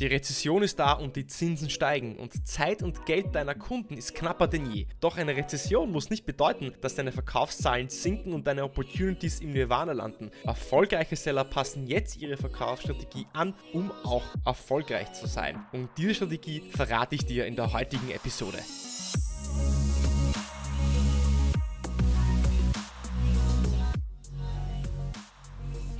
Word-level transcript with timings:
Die 0.00 0.06
Rezession 0.06 0.62
ist 0.62 0.78
da 0.78 0.92
und 0.92 1.14
die 1.14 1.26
Zinsen 1.26 1.68
steigen 1.68 2.16
und 2.16 2.48
Zeit 2.48 2.82
und 2.82 3.04
Geld 3.04 3.34
deiner 3.34 3.54
Kunden 3.54 3.98
ist 3.98 4.14
knapper 4.14 4.48
denn 4.48 4.72
je. 4.72 4.86
Doch 4.98 5.18
eine 5.18 5.36
Rezession 5.36 5.92
muss 5.92 6.08
nicht 6.08 6.24
bedeuten, 6.24 6.72
dass 6.80 6.94
deine 6.94 7.12
Verkaufszahlen 7.12 7.90
sinken 7.90 8.32
und 8.32 8.46
deine 8.46 8.64
Opportunities 8.64 9.40
im 9.40 9.52
Nirvana 9.52 9.92
landen. 9.92 10.30
Erfolgreiche 10.44 11.16
Seller 11.16 11.44
passen 11.44 11.86
jetzt 11.86 12.16
ihre 12.16 12.38
Verkaufsstrategie 12.38 13.26
an, 13.34 13.52
um 13.74 13.92
auch 14.02 14.24
erfolgreich 14.46 15.12
zu 15.12 15.26
sein. 15.26 15.62
Und 15.72 15.90
diese 15.98 16.14
Strategie 16.14 16.62
verrate 16.74 17.14
ich 17.14 17.26
dir 17.26 17.44
in 17.44 17.56
der 17.56 17.74
heutigen 17.74 18.10
Episode. 18.10 18.58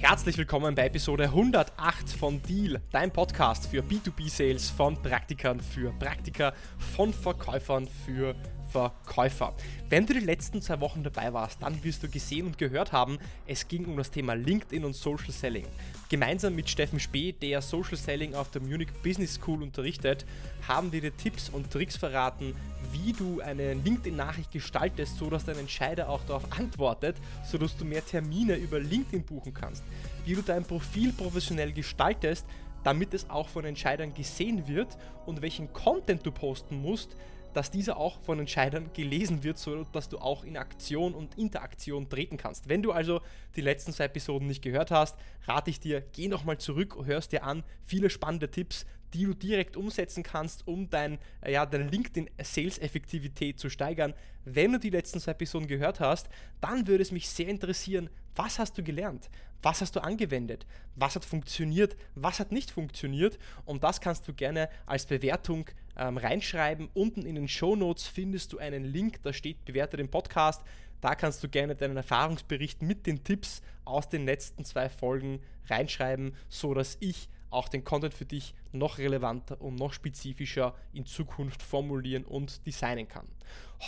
Herzlich 0.00 0.38
willkommen 0.38 0.74
bei 0.74 0.86
Episode 0.86 1.24
108 1.24 2.10
von 2.18 2.40
Deal, 2.42 2.80
dein 2.90 3.12
Podcast 3.12 3.66
für 3.66 3.82
B2B-Sales 3.82 4.70
von 4.70 4.96
Praktikern 5.00 5.60
für 5.60 5.92
Praktiker, 5.92 6.54
von 6.96 7.12
Verkäufern 7.12 7.86
für 7.86 8.34
Verkäufer. 8.70 9.54
Wenn 9.88 10.06
du 10.06 10.14
die 10.14 10.20
letzten 10.20 10.62
zwei 10.62 10.80
Wochen 10.80 11.02
dabei 11.02 11.32
warst, 11.32 11.62
dann 11.62 11.82
wirst 11.82 12.02
du 12.02 12.08
gesehen 12.08 12.46
und 12.46 12.58
gehört 12.58 12.92
haben, 12.92 13.18
es 13.46 13.66
ging 13.66 13.84
um 13.86 13.96
das 13.96 14.10
Thema 14.10 14.34
LinkedIn 14.34 14.84
und 14.84 14.94
Social 14.94 15.32
Selling. 15.32 15.66
Gemeinsam 16.08 16.54
mit 16.54 16.70
Steffen 16.70 17.00
Spee, 17.00 17.32
der 17.32 17.60
Social 17.62 17.96
Selling 17.96 18.34
auf 18.34 18.50
der 18.50 18.62
Munich 18.62 18.88
Business 19.02 19.34
School 19.34 19.62
unterrichtet, 19.62 20.24
haben 20.68 20.92
wir 20.92 21.00
dir 21.00 21.16
Tipps 21.16 21.48
und 21.48 21.70
Tricks 21.70 21.96
verraten, 21.96 22.54
wie 22.92 23.12
du 23.12 23.40
eine 23.40 23.74
LinkedIn-Nachricht 23.74 24.52
gestaltest, 24.52 25.18
sodass 25.18 25.44
dein 25.44 25.58
Entscheider 25.58 26.08
auch 26.08 26.24
darauf 26.24 26.50
antwortet, 26.52 27.16
sodass 27.44 27.76
du 27.76 27.84
mehr 27.84 28.04
Termine 28.04 28.56
über 28.56 28.78
LinkedIn 28.78 29.24
buchen 29.24 29.54
kannst. 29.54 29.82
Wie 30.24 30.34
du 30.34 30.42
dein 30.42 30.64
Profil 30.64 31.12
professionell 31.12 31.72
gestaltest, 31.72 32.46
damit 32.84 33.12
es 33.14 33.28
auch 33.28 33.48
von 33.48 33.64
Entscheidern 33.64 34.14
gesehen 34.14 34.66
wird 34.66 34.96
und 35.26 35.42
welchen 35.42 35.72
Content 35.72 36.24
du 36.24 36.30
posten 36.30 36.80
musst, 36.80 37.16
dass 37.54 37.70
dieser 37.70 37.96
auch 37.96 38.20
von 38.20 38.38
Entscheidern 38.38 38.90
gelesen 38.92 39.42
wird, 39.42 39.58
so 39.58 39.84
dass 39.84 40.08
du 40.08 40.18
auch 40.18 40.44
in 40.44 40.56
Aktion 40.56 41.14
und 41.14 41.36
Interaktion 41.38 42.08
treten 42.08 42.36
kannst. 42.36 42.68
Wenn 42.68 42.82
du 42.82 42.92
also 42.92 43.20
die 43.56 43.60
letzten 43.60 43.92
zwei 43.92 44.04
Episoden 44.04 44.46
nicht 44.46 44.62
gehört 44.62 44.90
hast, 44.90 45.16
rate 45.44 45.70
ich 45.70 45.80
dir, 45.80 46.02
geh 46.12 46.28
nochmal 46.28 46.58
zurück, 46.58 46.96
hörst 47.04 47.32
dir 47.32 47.44
an, 47.44 47.64
viele 47.82 48.10
spannende 48.10 48.50
Tipps, 48.50 48.86
die 49.14 49.24
du 49.24 49.34
direkt 49.34 49.76
umsetzen 49.76 50.22
kannst, 50.22 50.66
um 50.66 50.88
dein, 50.88 51.18
äh, 51.40 51.52
ja, 51.52 51.66
deine 51.66 51.88
LinkedIn-Sales-Effektivität 51.88 53.58
zu 53.58 53.68
steigern. 53.68 54.14
Wenn 54.44 54.72
du 54.72 54.78
die 54.78 54.90
letzten 54.90 55.20
zwei 55.20 55.32
Episoden 55.32 55.66
gehört 55.66 56.00
hast, 56.00 56.28
dann 56.60 56.86
würde 56.86 57.02
es 57.02 57.12
mich 57.12 57.28
sehr 57.28 57.48
interessieren, 57.48 58.08
was 58.36 58.58
hast 58.58 58.78
du 58.78 58.82
gelernt? 58.82 59.28
Was 59.62 59.80
hast 59.80 59.96
du 59.96 60.00
angewendet? 60.00 60.66
Was 60.94 61.16
hat 61.16 61.24
funktioniert? 61.24 61.96
Was 62.14 62.40
hat 62.40 62.52
nicht 62.52 62.70
funktioniert? 62.70 63.38
Und 63.64 63.84
das 63.84 64.00
kannst 64.00 64.26
du 64.26 64.32
gerne 64.32 64.70
als 64.86 65.04
Bewertung 65.06 65.66
ähm, 66.00 66.16
reinschreiben. 66.16 66.88
Unten 66.94 67.24
in 67.24 67.36
den 67.36 67.46
Show 67.46 67.76
Notes 67.76 68.06
findest 68.06 68.52
du 68.52 68.58
einen 68.58 68.84
Link, 68.84 69.22
da 69.22 69.32
steht 69.32 69.64
bewerte 69.64 69.96
den 69.96 70.10
Podcast. 70.10 70.62
Da 71.00 71.14
kannst 71.14 71.42
du 71.44 71.48
gerne 71.48 71.76
deinen 71.76 71.96
Erfahrungsbericht 71.96 72.82
mit 72.82 73.06
den 73.06 73.22
Tipps 73.22 73.62
aus 73.84 74.08
den 74.08 74.24
letzten 74.24 74.64
zwei 74.64 74.88
Folgen 74.88 75.40
reinschreiben, 75.68 76.34
so 76.48 76.74
dass 76.74 76.96
ich 77.00 77.28
auch 77.50 77.68
den 77.68 77.84
Content 77.84 78.14
für 78.14 78.24
dich 78.24 78.54
noch 78.72 78.98
relevanter 78.98 79.60
und 79.60 79.76
noch 79.76 79.92
spezifischer 79.92 80.74
in 80.92 81.06
Zukunft 81.06 81.62
formulieren 81.62 82.24
und 82.24 82.66
designen 82.66 83.08
kann. 83.08 83.28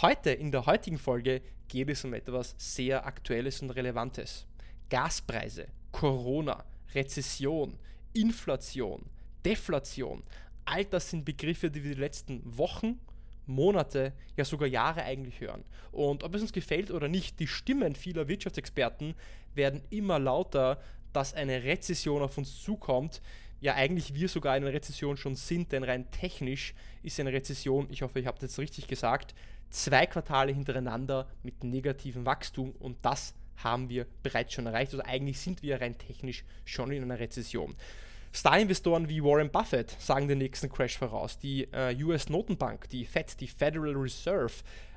Heute, 0.01 0.31
in 0.31 0.51
der 0.51 0.67
heutigen 0.67 0.99
Folge, 0.99 1.43
geht 1.69 1.89
es 1.91 2.05
um 2.05 2.13
etwas 2.15 2.55
sehr 2.59 3.07
Aktuelles 3.07 3.63
und 3.63 3.71
Relevantes. 3.71 4.47
Gaspreise, 4.91 5.69
Corona, 5.93 6.65
Rezession, 6.95 7.79
Inflation, 8.13 9.05
Deflation, 9.45 10.23
all 10.65 10.85
das 10.85 11.11
sind 11.11 11.25
Begriffe, 11.25 11.71
die 11.71 11.85
wir 11.85 11.95
die 11.95 12.01
letzten 12.01 12.41
Wochen, 12.57 12.99
Monate, 13.47 14.13
ja 14.37 14.45
sogar 14.45 14.69
Jahre 14.69 15.03
eigentlich 15.03 15.41
hören. 15.41 15.65
Und 15.91 16.23
ob 16.23 16.35
es 16.35 16.43
uns 16.43 16.53
gefällt 16.53 16.91
oder 16.91 17.09
nicht, 17.09 17.41
die 17.41 17.47
Stimmen 17.47 17.95
vieler 17.95 18.29
Wirtschaftsexperten 18.29 19.15
werden 19.55 19.83
immer 19.91 20.19
lauter, 20.19 20.81
dass 21.13 21.35
eine 21.35 21.65
Rezession 21.65 22.23
auf 22.23 22.39
uns 22.39 22.63
zukommt. 22.63 23.21
Ja, 23.61 23.75
eigentlich 23.75 24.15
wir 24.15 24.29
sogar 24.29 24.57
in 24.57 24.65
einer 24.65 24.73
Rezession 24.73 25.17
schon 25.17 25.37
sind, 25.37 25.73
denn 25.73 25.85
rein 25.85 26.11
technisch 26.11 26.75
ist 27.03 27.21
eine 27.21 27.33
Rezession, 27.33 27.89
ich 27.91 28.03
hoffe, 28.03 28.19
ich 28.19 28.27
habe 28.27 28.39
das 28.41 28.59
richtig 28.59 28.89
gesagt, 28.89 29.35
zwei 29.71 30.07
Quartale 30.07 30.53
hintereinander 30.53 31.29
mit 31.43 31.63
negativem 31.63 32.27
Wachstum 32.27 32.73
und 32.79 32.97
das 33.03 33.35
haben 33.57 33.89
wir 33.89 34.07
bereits 34.23 34.55
schon 34.55 34.67
erreicht. 34.67 34.93
Also 34.93 35.05
eigentlich 35.05 35.39
sind 35.39 35.63
wir 35.63 35.81
rein 35.81 35.97
technisch 35.97 36.45
schon 36.65 36.91
in 36.91 37.03
einer 37.03 37.19
Rezession. 37.19 37.77
Star-Investoren 38.35 39.09
wie 39.09 39.23
Warren 39.23 39.51
Buffett 39.51 39.95
sagen 40.01 40.27
den 40.27 40.39
nächsten 40.39 40.71
Crash 40.71 40.97
voraus. 40.97 41.39
Die 41.39 41.65
äh, 41.73 41.95
US-Notenbank, 42.03 42.89
die 42.89 43.05
Fed, 43.05 43.39
die 43.41 43.47
Federal 43.47 43.95
Reserve, 43.95 44.53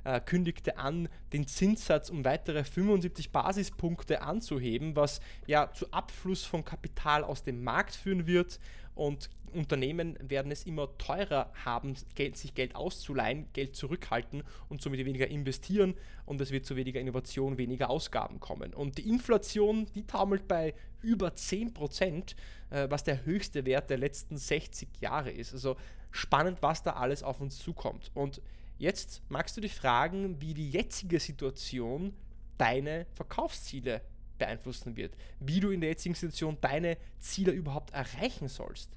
äh, 0.06 0.22
kündigte 0.22 0.78
an, 0.78 1.10
den 1.34 1.46
Zinssatz 1.46 2.10
um 2.10 2.24
weitere 2.24 2.64
75 2.64 3.32
Basispunkte 3.32 4.22
anzuheben, 4.22 4.96
was 4.96 5.20
ja 5.48 5.72
zu 5.74 5.92
Abfluss 5.92 6.46
von 6.46 6.64
Kapital 6.64 7.24
aus 7.24 7.44
dem 7.44 7.64
Markt 7.64 7.96
führen 7.96 8.26
wird 8.26 8.60
und 8.96 9.30
Unternehmen 9.54 10.18
werden 10.22 10.52
es 10.52 10.66
immer 10.66 10.98
teurer 10.98 11.52
haben, 11.64 11.96
Geld, 12.16 12.38
sich 12.38 12.54
Geld 12.54 12.76
auszuleihen, 12.76 13.48
Geld 13.54 13.76
zurückhalten 13.76 14.44
und 14.70 14.82
somit 14.82 15.06
weniger 15.06 15.28
investieren 15.28 15.96
und 16.26 16.42
es 16.42 16.52
wird 16.52 16.66
zu 16.66 16.76
weniger 16.76 17.00
Innovation, 17.00 17.58
weniger 17.58 17.90
Ausgaben 17.90 18.40
kommen. 18.40 18.74
Und 18.74 18.98
die 18.98 19.10
Inflation, 19.10 19.88
die 19.96 20.06
taumelt 20.06 20.48
bei 20.48 20.74
über 21.02 21.30
10%, 21.30 22.36
äh, 22.70 22.88
was 22.90 23.04
der 23.04 23.26
höchste 23.26 23.66
Wert 23.66 23.90
der 23.90 23.98
letzten 23.98 24.38
60 24.38 24.90
Jahre 25.00 25.32
ist. 25.32 25.54
Also 25.54 25.78
spannend, 26.12 26.62
was 26.62 26.84
da 26.84 26.94
alles 26.94 27.24
auf 27.24 27.40
uns 27.42 27.58
zukommt. 27.58 28.12
Und 28.14 28.42
jetzt 28.78 29.22
magst 29.30 29.56
du 29.56 29.62
dich 29.62 29.74
fragen, 29.74 30.42
wie 30.42 30.54
die 30.54 30.70
jetzige 30.70 31.20
Situation 31.20 32.14
deine 32.58 33.06
Verkaufsziele 33.14 34.02
beeinflussen 34.38 34.96
wird, 34.96 35.16
wie 35.40 35.60
du 35.60 35.72
in 35.72 35.82
der 35.82 35.92
jetzigen 35.92 36.16
Situation 36.16 36.58
deine 36.62 36.98
Ziele 37.20 37.52
überhaupt 37.52 37.94
erreichen 37.94 38.48
sollst. 38.48 38.92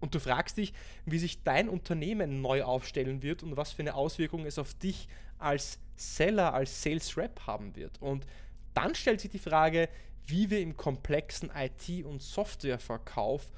Und 0.00 0.14
du 0.14 0.20
fragst 0.20 0.56
dich, 0.56 0.72
wie 1.06 1.18
sich 1.18 1.42
dein 1.44 1.68
Unternehmen 1.68 2.42
neu 2.42 2.64
aufstellen 2.64 3.22
wird 3.22 3.42
und 3.42 3.56
was 3.56 3.72
für 3.72 3.82
eine 3.82 3.94
Auswirkung 3.94 4.44
es 4.46 4.58
auf 4.58 4.74
dich 4.74 5.08
als 5.38 5.78
Seller, 5.94 6.54
als 6.54 6.82
Sales 6.82 7.16
Rep 7.16 7.46
haben 7.46 7.76
wird. 7.76 8.02
Und 8.02 8.26
dann 8.74 8.94
stellt 8.94 9.20
sich 9.20 9.30
die 9.30 9.38
Frage, 9.38 9.88
wie 10.26 10.50
wir 10.50 10.60
im 10.60 10.76
komplexen 10.76 11.50
IT- 11.54 12.04
und 12.04 12.20
Softwareverkauf 12.22 13.50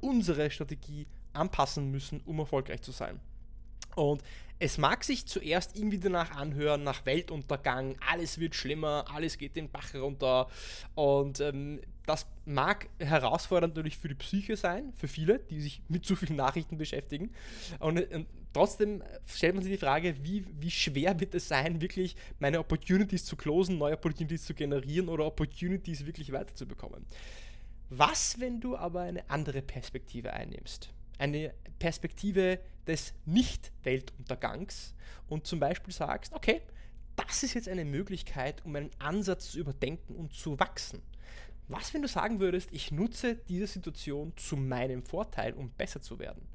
unsere 0.00 0.50
Strategie 0.50 1.06
anpassen 1.32 1.90
müssen, 1.90 2.20
um 2.24 2.38
erfolgreich 2.38 2.82
zu 2.82 2.92
sein. 2.92 3.20
Und 3.94 4.22
es 4.62 4.78
mag 4.78 5.02
sich 5.02 5.26
zuerst 5.26 5.76
irgendwie 5.76 5.98
danach 5.98 6.30
anhören, 6.36 6.84
nach 6.84 7.04
Weltuntergang, 7.04 7.96
alles 8.08 8.38
wird 8.38 8.54
schlimmer, 8.54 9.06
alles 9.12 9.36
geht 9.36 9.56
den 9.56 9.68
Bach 9.68 9.92
runter. 9.92 10.46
Und 10.94 11.40
ähm, 11.40 11.80
das 12.06 12.28
mag 12.44 12.88
herausfordernd 13.00 13.74
natürlich 13.74 13.98
für 13.98 14.06
die 14.06 14.14
Psyche 14.14 14.56
sein, 14.56 14.92
für 14.94 15.08
viele, 15.08 15.40
die 15.40 15.60
sich 15.60 15.82
mit 15.88 16.06
zu 16.06 16.14
vielen 16.14 16.36
Nachrichten 16.36 16.78
beschäftigen. 16.78 17.32
Und, 17.80 17.98
und 17.98 18.12
ähm, 18.12 18.26
trotzdem 18.52 19.02
stellt 19.26 19.56
man 19.56 19.64
sich 19.64 19.72
die 19.72 19.78
Frage, 19.78 20.14
wie, 20.22 20.44
wie 20.60 20.70
schwer 20.70 21.18
wird 21.18 21.34
es 21.34 21.48
sein, 21.48 21.80
wirklich 21.80 22.14
meine 22.38 22.60
Opportunities 22.60 23.24
zu 23.24 23.34
closen, 23.34 23.78
neue 23.78 23.94
Opportunities 23.94 24.44
zu 24.44 24.54
generieren 24.54 25.08
oder 25.08 25.26
Opportunities 25.26 26.06
wirklich 26.06 26.30
weiterzubekommen. 26.30 27.04
Was, 27.90 28.38
wenn 28.38 28.60
du 28.60 28.76
aber 28.76 29.00
eine 29.00 29.28
andere 29.28 29.60
Perspektive 29.60 30.32
einnimmst? 30.32 30.94
eine 31.22 31.54
Perspektive 31.82 32.60
des 32.86 33.12
Nicht-Weltuntergangs 33.24 34.94
und 35.28 35.48
zum 35.48 35.58
Beispiel 35.58 35.92
sagst, 35.92 36.32
okay, 36.32 36.62
das 37.16 37.42
ist 37.42 37.54
jetzt 37.54 37.68
eine 37.68 37.84
Möglichkeit, 37.84 38.64
um 38.64 38.76
einen 38.76 38.90
Ansatz 39.00 39.50
zu 39.50 39.58
überdenken 39.58 40.14
und 40.14 40.32
zu 40.32 40.60
wachsen. 40.60 41.02
Was, 41.66 41.92
wenn 41.92 42.02
du 42.02 42.06
sagen 42.06 42.38
würdest, 42.38 42.68
ich 42.70 42.92
nutze 42.92 43.34
diese 43.34 43.66
Situation 43.66 44.32
zu 44.36 44.56
meinem 44.56 45.02
Vorteil, 45.02 45.54
um 45.54 45.70
besser 45.70 46.00
zu 46.00 46.20
werden? 46.20 46.46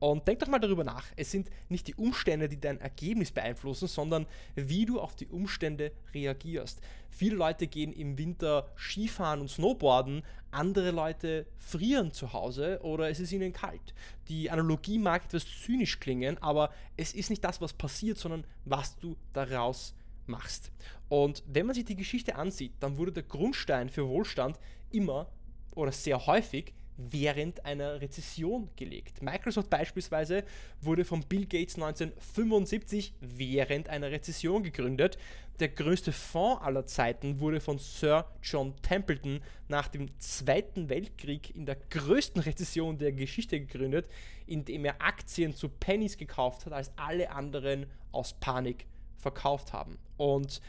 Und 0.00 0.26
denk 0.26 0.38
doch 0.40 0.48
mal 0.48 0.58
darüber 0.58 0.82
nach. 0.82 1.04
Es 1.14 1.30
sind 1.30 1.50
nicht 1.68 1.86
die 1.86 1.94
Umstände, 1.94 2.48
die 2.48 2.58
dein 2.58 2.80
Ergebnis 2.80 3.30
beeinflussen, 3.30 3.86
sondern 3.86 4.26
wie 4.54 4.86
du 4.86 4.98
auf 4.98 5.14
die 5.14 5.28
Umstände 5.28 5.92
reagierst. 6.14 6.80
Viele 7.10 7.36
Leute 7.36 7.66
gehen 7.66 7.92
im 7.92 8.16
Winter 8.16 8.72
Skifahren 8.76 9.42
und 9.42 9.50
Snowboarden, 9.50 10.22
andere 10.50 10.90
Leute 10.90 11.46
frieren 11.58 12.12
zu 12.12 12.32
Hause 12.32 12.80
oder 12.82 13.10
es 13.10 13.20
ist 13.20 13.30
ihnen 13.32 13.52
kalt. 13.52 13.94
Die 14.28 14.50
Analogie 14.50 14.98
mag 14.98 15.26
etwas 15.26 15.44
zynisch 15.64 16.00
klingen, 16.00 16.38
aber 16.38 16.72
es 16.96 17.12
ist 17.12 17.28
nicht 17.28 17.44
das, 17.44 17.60
was 17.60 17.74
passiert, 17.74 18.16
sondern 18.16 18.44
was 18.64 18.98
du 18.98 19.16
daraus 19.34 19.94
machst. 20.26 20.72
Und 21.10 21.42
wenn 21.46 21.66
man 21.66 21.74
sich 21.74 21.84
die 21.84 21.96
Geschichte 21.96 22.36
ansieht, 22.36 22.72
dann 22.80 22.96
wurde 22.96 23.12
der 23.12 23.24
Grundstein 23.24 23.90
für 23.90 24.08
Wohlstand 24.08 24.58
immer 24.90 25.30
oder 25.74 25.92
sehr 25.92 26.26
häufig 26.26 26.72
während 27.10 27.64
einer 27.64 28.00
Rezession 28.00 28.68
gelegt. 28.76 29.22
Microsoft 29.22 29.70
beispielsweise 29.70 30.44
wurde 30.80 31.04
von 31.04 31.22
Bill 31.22 31.46
Gates 31.46 31.76
1975 31.76 33.14
während 33.20 33.88
einer 33.88 34.10
Rezession 34.10 34.62
gegründet. 34.62 35.18
Der 35.60 35.68
größte 35.68 36.12
Fonds 36.12 36.62
aller 36.62 36.86
Zeiten 36.86 37.40
wurde 37.40 37.60
von 37.60 37.78
Sir 37.78 38.26
John 38.42 38.74
Templeton 38.82 39.40
nach 39.68 39.88
dem 39.88 40.18
Zweiten 40.18 40.88
Weltkrieg 40.88 41.54
in 41.54 41.66
der 41.66 41.76
größten 41.76 42.42
Rezession 42.42 42.98
der 42.98 43.12
Geschichte 43.12 43.60
gegründet, 43.60 44.08
indem 44.46 44.84
er 44.84 45.00
Aktien 45.02 45.54
zu 45.54 45.68
Pennies 45.68 46.16
gekauft 46.16 46.66
hat, 46.66 46.72
als 46.72 46.90
alle 46.96 47.30
anderen 47.30 47.86
aus 48.12 48.34
Panik 48.40 48.86
verkauft 49.18 49.72
haben. 49.72 49.98
Und 50.16 50.60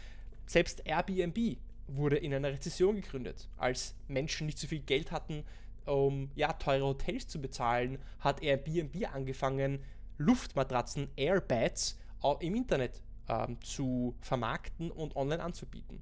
selbst 0.45 0.85
Airbnb 0.85 1.57
wurde 1.87 2.17
in 2.17 2.33
einer 2.33 2.51
Rezession 2.51 2.95
gegründet. 2.95 3.47
Als 3.57 3.95
Menschen 4.07 4.45
nicht 4.45 4.59
so 4.59 4.67
viel 4.67 4.81
Geld 4.81 5.11
hatten, 5.11 5.43
um 5.85 6.29
ja, 6.35 6.53
teure 6.53 6.85
Hotels 6.85 7.27
zu 7.27 7.41
bezahlen, 7.41 7.99
hat 8.19 8.41
Airbnb 8.41 9.13
angefangen, 9.13 9.83
Luftmatratzen, 10.17 11.09
Airbeds 11.15 11.97
im 12.39 12.55
Internet 12.55 13.01
ähm, 13.27 13.59
zu 13.61 14.15
vermarkten 14.21 14.91
und 14.91 15.15
online 15.15 15.41
anzubieten. 15.41 16.01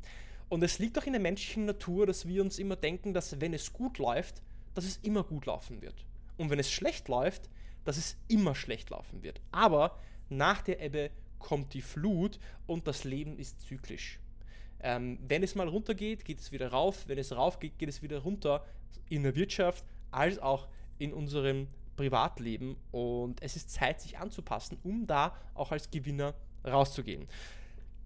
Und 0.50 0.64
es 0.64 0.80
liegt 0.80 0.98
doch 0.98 1.06
in 1.06 1.14
der 1.14 1.22
menschlichen 1.22 1.66
Natur, 1.66 2.08
dass 2.08 2.28
wir 2.28 2.42
uns 2.42 2.60
immer 2.60 2.76
denken, 2.76 3.14
dass 3.14 3.40
wenn 3.40 3.54
es 3.54 3.72
gut 3.72 4.00
läuft, 4.00 4.42
dass 4.74 4.86
es 4.86 4.98
immer 4.98 5.24
gut 5.24 5.46
laufen 5.46 5.82
wird. 5.82 6.06
Und 6.38 6.50
wenn 6.50 6.60
es 6.60 6.72
schlecht 6.72 7.08
läuft, 7.08 7.50
dass 7.86 7.98
es 7.98 8.18
immer 8.28 8.56
schlecht 8.56 8.90
laufen 8.90 9.24
wird. 9.24 9.42
Aber 9.52 10.00
nach 10.30 10.62
der 10.62 10.82
Ebbe 10.82 11.12
kommt 11.38 11.74
die 11.74 11.82
Flut 11.82 12.40
und 12.68 12.88
das 12.88 13.04
Leben 13.04 13.38
ist 13.38 13.62
zyklisch. 13.62 14.20
Ähm, 14.82 15.20
wenn 15.28 15.44
es 15.44 15.56
mal 15.56 15.68
runtergeht, 15.68 16.26
geht 16.26 16.40
es 16.40 16.52
wieder 16.52 16.70
rauf. 16.70 17.08
Wenn 17.08 17.18
es 17.18 17.36
rauf 17.36 17.60
geht, 17.60 17.78
geht 17.78 17.90
es 17.90 18.02
wieder 18.02 18.20
runter 18.20 18.66
in 19.10 19.24
der 19.24 19.36
Wirtschaft 19.36 19.84
als 20.12 20.40
auch 20.40 20.68
in 20.98 21.14
unserem 21.14 21.68
Privatleben. 21.96 22.78
Und 22.92 23.42
es 23.42 23.56
ist 23.56 23.72
Zeit, 23.72 24.02
sich 24.02 24.18
anzupassen, 24.18 24.78
um 24.84 25.06
da 25.08 25.36
auch 25.54 25.72
als 25.72 25.90
Gewinner 25.92 26.34
rauszugehen. 26.66 27.28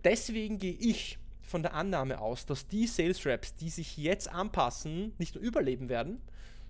Deswegen 0.03 0.57
gehe 0.57 0.73
ich 0.73 1.17
von 1.41 1.61
der 1.61 1.73
Annahme 1.73 2.19
aus, 2.19 2.45
dass 2.45 2.67
die 2.67 2.87
Sales 2.87 3.25
Reps, 3.25 3.55
die 3.55 3.69
sich 3.69 3.97
jetzt 3.97 4.27
anpassen, 4.29 5.13
nicht 5.17 5.35
nur 5.35 5.43
überleben 5.43 5.89
werden, 5.89 6.21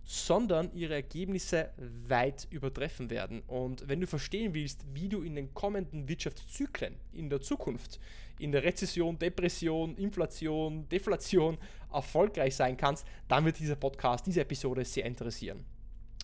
sondern 0.05 0.73
ihre 0.73 0.95
Ergebnisse 0.95 1.69
weit 1.77 2.47
übertreffen 2.49 3.09
werden. 3.09 3.41
Und 3.47 3.87
wenn 3.87 4.01
du 4.01 4.07
verstehen 4.07 4.53
willst, 4.53 4.83
wie 4.93 5.07
du 5.07 5.21
in 5.21 5.35
den 5.35 5.53
kommenden 5.53 6.07
Wirtschaftszyklen 6.09 6.95
in 7.13 7.29
der 7.29 7.41
Zukunft, 7.41 7.99
in 8.39 8.51
der 8.51 8.63
Rezession, 8.63 9.17
Depression, 9.17 9.95
Inflation, 9.97 10.87
Deflation 10.89 11.57
erfolgreich 11.91 12.55
sein 12.55 12.75
kannst, 12.75 13.05
dann 13.27 13.45
wird 13.45 13.59
dieser 13.59 13.75
Podcast, 13.75 14.25
diese 14.25 14.41
Episode 14.41 14.83
sehr 14.85 15.05
interessieren. 15.05 15.63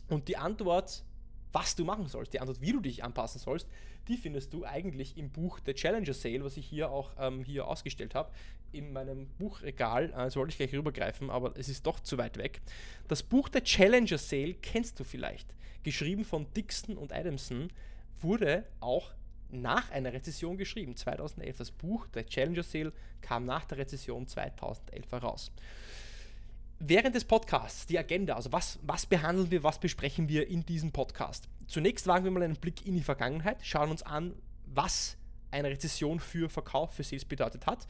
Und 0.07 0.27
die 0.27 0.37
Antwort 0.37 1.03
was 1.51 1.75
du 1.75 1.83
machen 1.83 2.07
sollst, 2.07 2.33
die 2.33 2.39
Antwort, 2.39 2.61
wie 2.61 2.71
du 2.71 2.79
dich 2.79 3.03
anpassen 3.03 3.39
sollst, 3.39 3.67
die 4.07 4.17
findest 4.17 4.53
du 4.53 4.65
eigentlich 4.65 5.17
im 5.17 5.29
Buch 5.29 5.59
The 5.65 5.73
Challenger 5.73 6.13
Sale, 6.13 6.43
was 6.43 6.57
ich 6.57 6.65
hier 6.65 6.89
auch 6.89 7.11
ähm, 7.19 7.43
hier 7.43 7.67
ausgestellt 7.67 8.15
habe, 8.15 8.31
in 8.71 8.91
meinem 8.93 9.27
Buchregal. 9.37 10.11
Äh, 10.11 10.35
wollte 10.35 10.51
ich 10.51 10.57
gleich 10.57 10.73
rübergreifen, 10.73 11.29
aber 11.29 11.53
es 11.57 11.69
ist 11.69 11.85
doch 11.85 11.99
zu 11.99 12.17
weit 12.17 12.37
weg. 12.37 12.61
Das 13.07 13.23
Buch 13.23 13.49
The 13.51 13.61
Challenger 13.61 14.17
Sale 14.17 14.55
kennst 14.55 14.99
du 14.99 15.03
vielleicht. 15.03 15.53
Geschrieben 15.83 16.25
von 16.25 16.51
Dixon 16.53 16.97
und 16.97 17.13
Adamson, 17.13 17.69
wurde 18.21 18.65
auch 18.79 19.11
nach 19.51 19.91
einer 19.91 20.13
Rezession 20.13 20.57
geschrieben, 20.57 20.95
2011. 20.95 21.57
Das 21.57 21.71
Buch 21.71 22.07
The 22.13 22.23
Challenger 22.23 22.63
Sale 22.63 22.93
kam 23.21 23.45
nach 23.45 23.65
der 23.65 23.79
Rezession 23.79 24.27
2011 24.27 25.11
heraus 25.11 25.51
während 26.79 27.13
des 27.15 27.25
Podcasts 27.25 27.85
die 27.85 27.99
Agenda, 27.99 28.35
also 28.35 28.51
was, 28.51 28.79
was 28.81 29.05
behandeln 29.05 29.51
wir, 29.51 29.63
was 29.63 29.79
besprechen 29.79 30.29
wir 30.29 30.47
in 30.47 30.65
diesem 30.65 30.91
Podcast. 30.91 31.49
Zunächst 31.67 32.07
wagen 32.07 32.23
wir 32.23 32.31
mal 32.31 32.41
einen 32.41 32.55
Blick 32.55 32.85
in 32.85 32.95
die 32.95 33.03
Vergangenheit, 33.03 33.57
schauen 33.63 33.91
uns 33.91 34.01
an, 34.01 34.33
was 34.65 35.17
eine 35.51 35.69
Rezession 35.69 36.19
für 36.19 36.49
Verkauf, 36.49 36.93
für 36.93 37.03
Sales 37.03 37.25
bedeutet 37.25 37.67
hat 37.67 37.85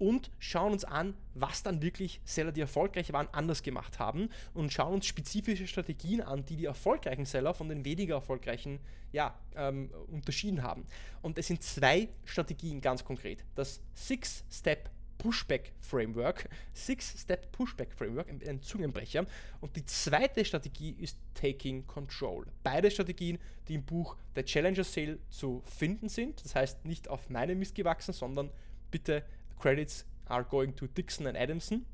und 0.00 0.30
schauen 0.38 0.72
uns 0.72 0.84
an, 0.84 1.14
was 1.34 1.62
dann 1.62 1.82
wirklich 1.82 2.20
Seller, 2.24 2.52
die 2.52 2.62
erfolgreich 2.62 3.12
waren, 3.12 3.28
anders 3.32 3.62
gemacht 3.62 3.98
haben 3.98 4.30
und 4.54 4.72
schauen 4.72 4.94
uns 4.94 5.06
spezifische 5.06 5.66
Strategien 5.66 6.22
an, 6.22 6.44
die 6.46 6.56
die 6.56 6.64
erfolgreichen 6.64 7.26
Seller 7.26 7.54
von 7.54 7.68
den 7.68 7.84
weniger 7.84 8.14
erfolgreichen 8.16 8.80
ja, 9.12 9.38
ähm, 9.54 9.90
unterschieden 10.08 10.62
haben. 10.62 10.86
Und 11.20 11.38
es 11.38 11.48
sind 11.48 11.62
zwei 11.62 12.08
Strategien 12.24 12.80
ganz 12.80 13.04
konkret. 13.04 13.44
Das 13.54 13.80
Six-Step 13.94 14.90
Pushback 15.18 15.74
Framework, 15.80 16.48
Six-Step 16.72 17.52
Pushback 17.52 17.92
Framework, 17.92 18.30
ein 18.30 18.62
Zungenbrecher. 18.62 19.26
Und 19.60 19.76
die 19.76 19.84
zweite 19.84 20.46
Strategie 20.46 20.96
ist 20.98 21.18
Taking 21.34 21.86
Control. 21.86 22.46
Beide 22.62 22.90
Strategien, 22.90 23.38
die 23.68 23.74
im 23.74 23.84
Buch 23.84 24.16
The 24.34 24.42
Challenger 24.42 24.84
Sale 24.84 25.18
zu 25.28 25.62
finden 25.66 26.08
sind. 26.08 26.42
Das 26.42 26.54
heißt, 26.54 26.86
nicht 26.86 27.08
auf 27.08 27.28
meine 27.28 27.54
Mist 27.54 27.74
gewachsen, 27.74 28.14
sondern 28.14 28.50
bitte 28.90 29.22
Credits 29.60 30.04
are 30.26 30.44
going 30.44 30.74
to 30.76 30.86
Dixon 30.86 31.26
and 31.26 31.36
Adamson 31.36 31.86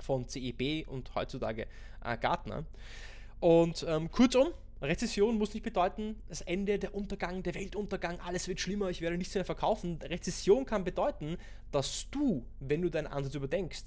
von 0.00 0.28
CEB 0.28 0.86
und 0.88 1.14
heutzutage 1.14 1.66
äh, 2.04 2.16
Gartner. 2.18 2.64
Und 3.40 3.84
ähm, 3.88 4.10
kurzum, 4.10 4.48
Rezession 4.80 5.38
muss 5.38 5.54
nicht 5.54 5.64
bedeuten, 5.64 6.16
das 6.28 6.40
Ende, 6.42 6.78
der 6.78 6.94
Untergang, 6.94 7.42
der 7.42 7.54
Weltuntergang, 7.54 8.20
alles 8.20 8.46
wird 8.46 8.60
schlimmer, 8.60 8.90
ich 8.90 9.00
werde 9.00 9.18
nichts 9.18 9.34
mehr 9.34 9.44
verkaufen. 9.44 9.98
Rezession 10.02 10.64
kann 10.64 10.84
bedeuten, 10.84 11.36
dass 11.72 12.08
du, 12.10 12.44
wenn 12.60 12.82
du 12.82 12.90
deinen 12.90 13.08
Ansatz 13.08 13.34
überdenkst, 13.34 13.84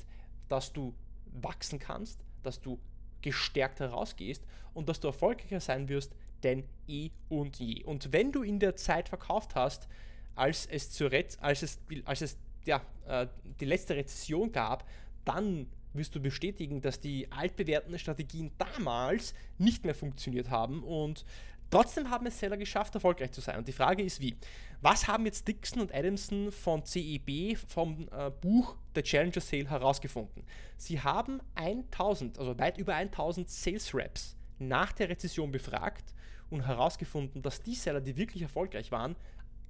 dass 0.50 0.74
du 0.74 0.94
wachsen 1.42 1.80
kannst, 1.80 2.20
dass 2.44 2.60
du 2.60 2.80
gestärkt 3.22 3.80
herausgehst 3.80 4.44
und 4.74 4.90
dass 4.90 5.00
du 5.00 5.08
erfolgreicher 5.08 5.60
sein 5.60 5.88
wirst 5.88 6.14
denn 6.44 6.64
eh 6.88 7.12
und 7.30 7.58
je. 7.58 7.84
Und 7.84 8.12
wenn 8.12 8.32
du 8.32 8.44
in 8.44 8.60
der 8.60 8.76
Zeit 8.76 9.10
verkauft 9.10 9.56
hast, 9.56 9.88
als 10.36 10.66
es, 10.66 10.92
zur 10.92 11.12
Re 11.12 11.26
als 11.40 11.62
es, 11.62 11.80
als 12.06 12.22
es 12.22 12.38
ja, 12.66 12.82
äh, 13.08 13.28
die 13.60 13.66
letzte 13.66 13.96
Rezession 13.96 14.52
gab, 14.52 14.88
dann 15.26 15.68
wirst 15.94 16.16
du 16.16 16.22
bestätigen, 16.22 16.82
dass 16.82 17.00
die 17.00 17.32
altbewährten 17.32 17.98
Strategien 18.00 18.52
damals 18.58 19.34
nicht 19.58 19.84
mehr 19.84 19.96
funktioniert 19.96 20.50
haben 20.50 20.84
und 20.84 21.26
trotzdem 21.70 22.10
haben 22.10 22.26
es 22.28 22.40
Seller 22.40 22.58
geschafft, 22.58 22.96
erfolgreich 22.96 23.32
zu 23.32 23.42
sein. 23.42 23.58
Und 23.58 23.68
die 23.68 23.74
Frage 23.74 24.04
ist 24.04 24.22
wie? 24.22 24.36
Was 24.82 25.08
haben 25.08 25.26
jetzt 25.26 25.48
Dixon 25.48 25.82
und 25.82 25.94
Adamson 25.94 26.52
von 26.52 26.86
CEB 26.86 27.58
vom 27.68 28.08
äh, 28.12 28.30
Buch 28.30 28.76
The 28.96 29.02
Challenger 29.02 29.42
Sale 29.42 29.70
herausgefunden? 29.70 30.44
Sie 30.78 31.00
haben 31.02 31.42
1000, 31.56 32.40
also 32.40 32.58
weit 32.58 32.78
über 32.78 32.96
1000 32.96 33.50
Sales 33.50 33.94
Reps 33.94 34.36
nach 34.60 34.92
der 34.94 35.10
Rezession 35.10 35.52
befragt 35.52 36.14
und 36.50 36.66
herausgefunden, 36.66 37.42
dass 37.42 37.62
die 37.64 37.76
Seller, 37.76 38.02
die 38.02 38.18
wirklich 38.18 38.44
erfolgreich 38.44 38.92
waren, 38.92 39.16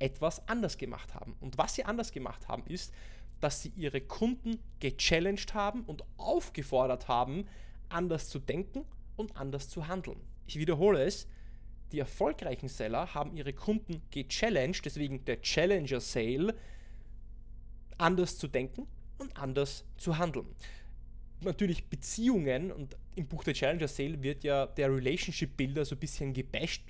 etwas 0.02 0.48
anders 0.48 0.78
gemacht 0.78 1.14
haben. 1.14 1.36
Und 1.40 1.58
was 1.58 1.76
sie 1.76 1.86
anders 1.86 2.12
gemacht 2.12 2.48
haben, 2.48 2.64
ist, 2.66 2.94
dass 3.40 3.62
sie 3.62 3.72
ihre 3.76 4.02
Kunden 4.02 4.60
gechallenged 4.80 5.54
haben 5.54 5.84
und 5.84 6.04
aufgefordert 6.18 7.08
haben, 7.08 7.46
anders 7.90 8.30
zu 8.30 8.40
denken 8.40 8.86
und 9.16 9.36
anders 9.38 9.70
zu 9.70 9.88
handeln. 9.88 10.20
Ich 10.48 10.58
wiederhole 10.58 11.04
es, 11.04 11.28
die 11.92 12.00
erfolgreichen 12.00 12.70
Seller 12.70 13.14
haben 13.14 13.36
ihre 13.36 13.54
Kunden 13.54 14.02
gechallenged, 14.12 14.86
deswegen 14.86 15.26
der 15.26 15.42
Challenger 15.42 16.00
Sale, 16.00 16.56
anders 17.98 18.38
zu 18.38 18.48
denken 18.48 18.88
und 19.18 19.36
anders 19.38 19.86
zu 19.98 20.18
handeln. 20.18 20.48
Natürlich 21.42 21.86
Beziehungen 21.86 22.72
und 22.72 22.96
im 23.16 23.28
Buch 23.28 23.44
der 23.44 23.54
Challenger 23.54 23.88
Sale 23.88 24.22
wird 24.24 24.44
ja 24.44 24.68
der 24.68 24.94
Relationship 24.94 25.58
Builder 25.58 25.84
so 25.84 25.96
ein 25.96 26.00
bisschen 26.00 26.34
gebasht, 26.34 26.84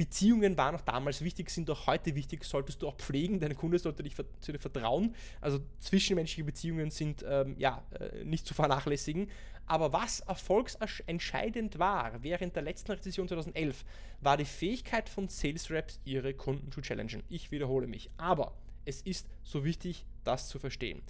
Beziehungen 0.00 0.56
waren 0.56 0.74
auch 0.74 0.80
damals 0.80 1.20
wichtig, 1.20 1.50
sind 1.50 1.68
auch 1.68 1.86
heute 1.86 2.14
wichtig, 2.14 2.42
solltest 2.44 2.80
du 2.80 2.88
auch 2.88 2.96
pflegen. 2.96 3.38
Dein 3.38 3.54
Kunde 3.54 3.78
sollte 3.78 4.02
dich 4.02 4.16
zu 4.16 4.50
dir 4.50 4.58
vertrauen. 4.58 5.14
Also 5.42 5.60
zwischenmenschliche 5.78 6.42
Beziehungen 6.42 6.90
sind 6.90 7.22
ähm, 7.28 7.54
ja 7.58 7.84
äh, 7.90 8.24
nicht 8.24 8.46
zu 8.46 8.54
vernachlässigen. 8.54 9.30
Aber 9.66 9.92
was 9.92 10.20
erfolgsentscheidend 10.20 11.78
war 11.78 12.22
während 12.22 12.56
der 12.56 12.62
letzten 12.62 12.92
Rezession 12.92 13.28
2011, 13.28 13.84
war 14.22 14.38
die 14.38 14.46
Fähigkeit 14.46 15.10
von 15.10 15.28
Sales 15.28 15.70
Reps, 15.70 16.00
ihre 16.06 16.32
Kunden 16.32 16.72
zu 16.72 16.80
challengen. 16.80 17.22
Ich 17.28 17.50
wiederhole 17.50 17.86
mich. 17.86 18.08
Aber 18.16 18.54
es 18.86 19.02
ist 19.02 19.28
so 19.42 19.66
wichtig, 19.66 20.06
das 20.24 20.48
zu 20.48 20.58
verstehen. 20.58 21.02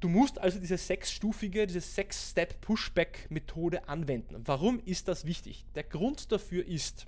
Du 0.00 0.08
musst 0.08 0.38
also 0.38 0.58
diese 0.58 0.78
sechsstufige, 0.78 1.66
diese 1.66 1.82
Six-Step-Pushback-Methode 1.82 3.90
anwenden. 3.90 4.40
Warum 4.46 4.80
ist 4.86 5.06
das 5.06 5.26
wichtig? 5.26 5.66
Der 5.74 5.84
Grund 5.84 6.32
dafür 6.32 6.66
ist, 6.66 7.06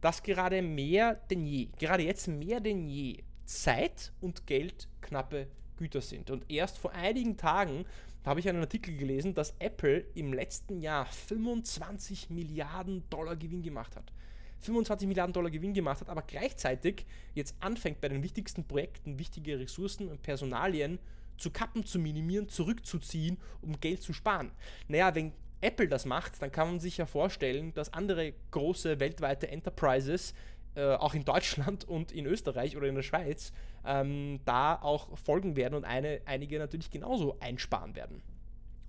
dass 0.00 0.22
gerade 0.22 0.62
mehr 0.62 1.14
denn 1.30 1.46
je, 1.46 1.68
gerade 1.78 2.02
jetzt 2.02 2.28
mehr 2.28 2.60
denn 2.60 2.88
je, 2.88 3.22
Zeit 3.44 4.12
und 4.20 4.46
Geld 4.46 4.88
knappe 5.00 5.48
Güter 5.76 6.00
sind. 6.00 6.30
Und 6.30 6.50
erst 6.50 6.78
vor 6.78 6.92
einigen 6.92 7.36
Tagen 7.36 7.84
habe 8.24 8.40
ich 8.40 8.48
einen 8.48 8.60
Artikel 8.60 8.96
gelesen, 8.96 9.34
dass 9.34 9.54
Apple 9.58 10.04
im 10.14 10.32
letzten 10.32 10.80
Jahr 10.80 11.06
25 11.06 12.30
Milliarden 12.30 13.02
Dollar 13.10 13.36
Gewinn 13.36 13.62
gemacht 13.62 13.96
hat. 13.96 14.12
25 14.60 15.08
Milliarden 15.08 15.32
Dollar 15.32 15.50
Gewinn 15.50 15.72
gemacht 15.72 16.02
hat, 16.02 16.10
aber 16.10 16.22
gleichzeitig 16.22 17.06
jetzt 17.34 17.54
anfängt 17.60 18.00
bei 18.00 18.08
den 18.08 18.22
wichtigsten 18.22 18.64
Projekten 18.64 19.18
wichtige 19.18 19.58
Ressourcen 19.58 20.08
und 20.08 20.22
Personalien 20.22 20.98
zu 21.38 21.50
kappen, 21.50 21.84
zu 21.86 21.98
minimieren, 21.98 22.48
zurückzuziehen, 22.48 23.38
um 23.62 23.80
Geld 23.80 24.02
zu 24.02 24.12
sparen. 24.12 24.50
Naja, 24.88 25.14
wenn 25.14 25.32
Apple 25.60 25.88
das 25.88 26.06
macht, 26.06 26.40
dann 26.40 26.52
kann 26.52 26.68
man 26.68 26.80
sich 26.80 26.96
ja 26.96 27.06
vorstellen, 27.06 27.74
dass 27.74 27.92
andere 27.92 28.32
große 28.50 29.00
weltweite 29.00 29.48
Enterprises, 29.48 30.34
äh, 30.74 30.94
auch 30.94 31.14
in 31.14 31.24
Deutschland 31.24 31.84
und 31.84 32.12
in 32.12 32.26
Österreich 32.26 32.76
oder 32.76 32.86
in 32.86 32.94
der 32.94 33.02
Schweiz, 33.02 33.52
ähm, 33.84 34.40
da 34.44 34.76
auch 34.76 35.16
folgen 35.18 35.56
werden 35.56 35.74
und 35.74 35.84
eine, 35.84 36.20
einige 36.24 36.58
natürlich 36.58 36.90
genauso 36.90 37.36
einsparen 37.40 37.94
werden. 37.94 38.22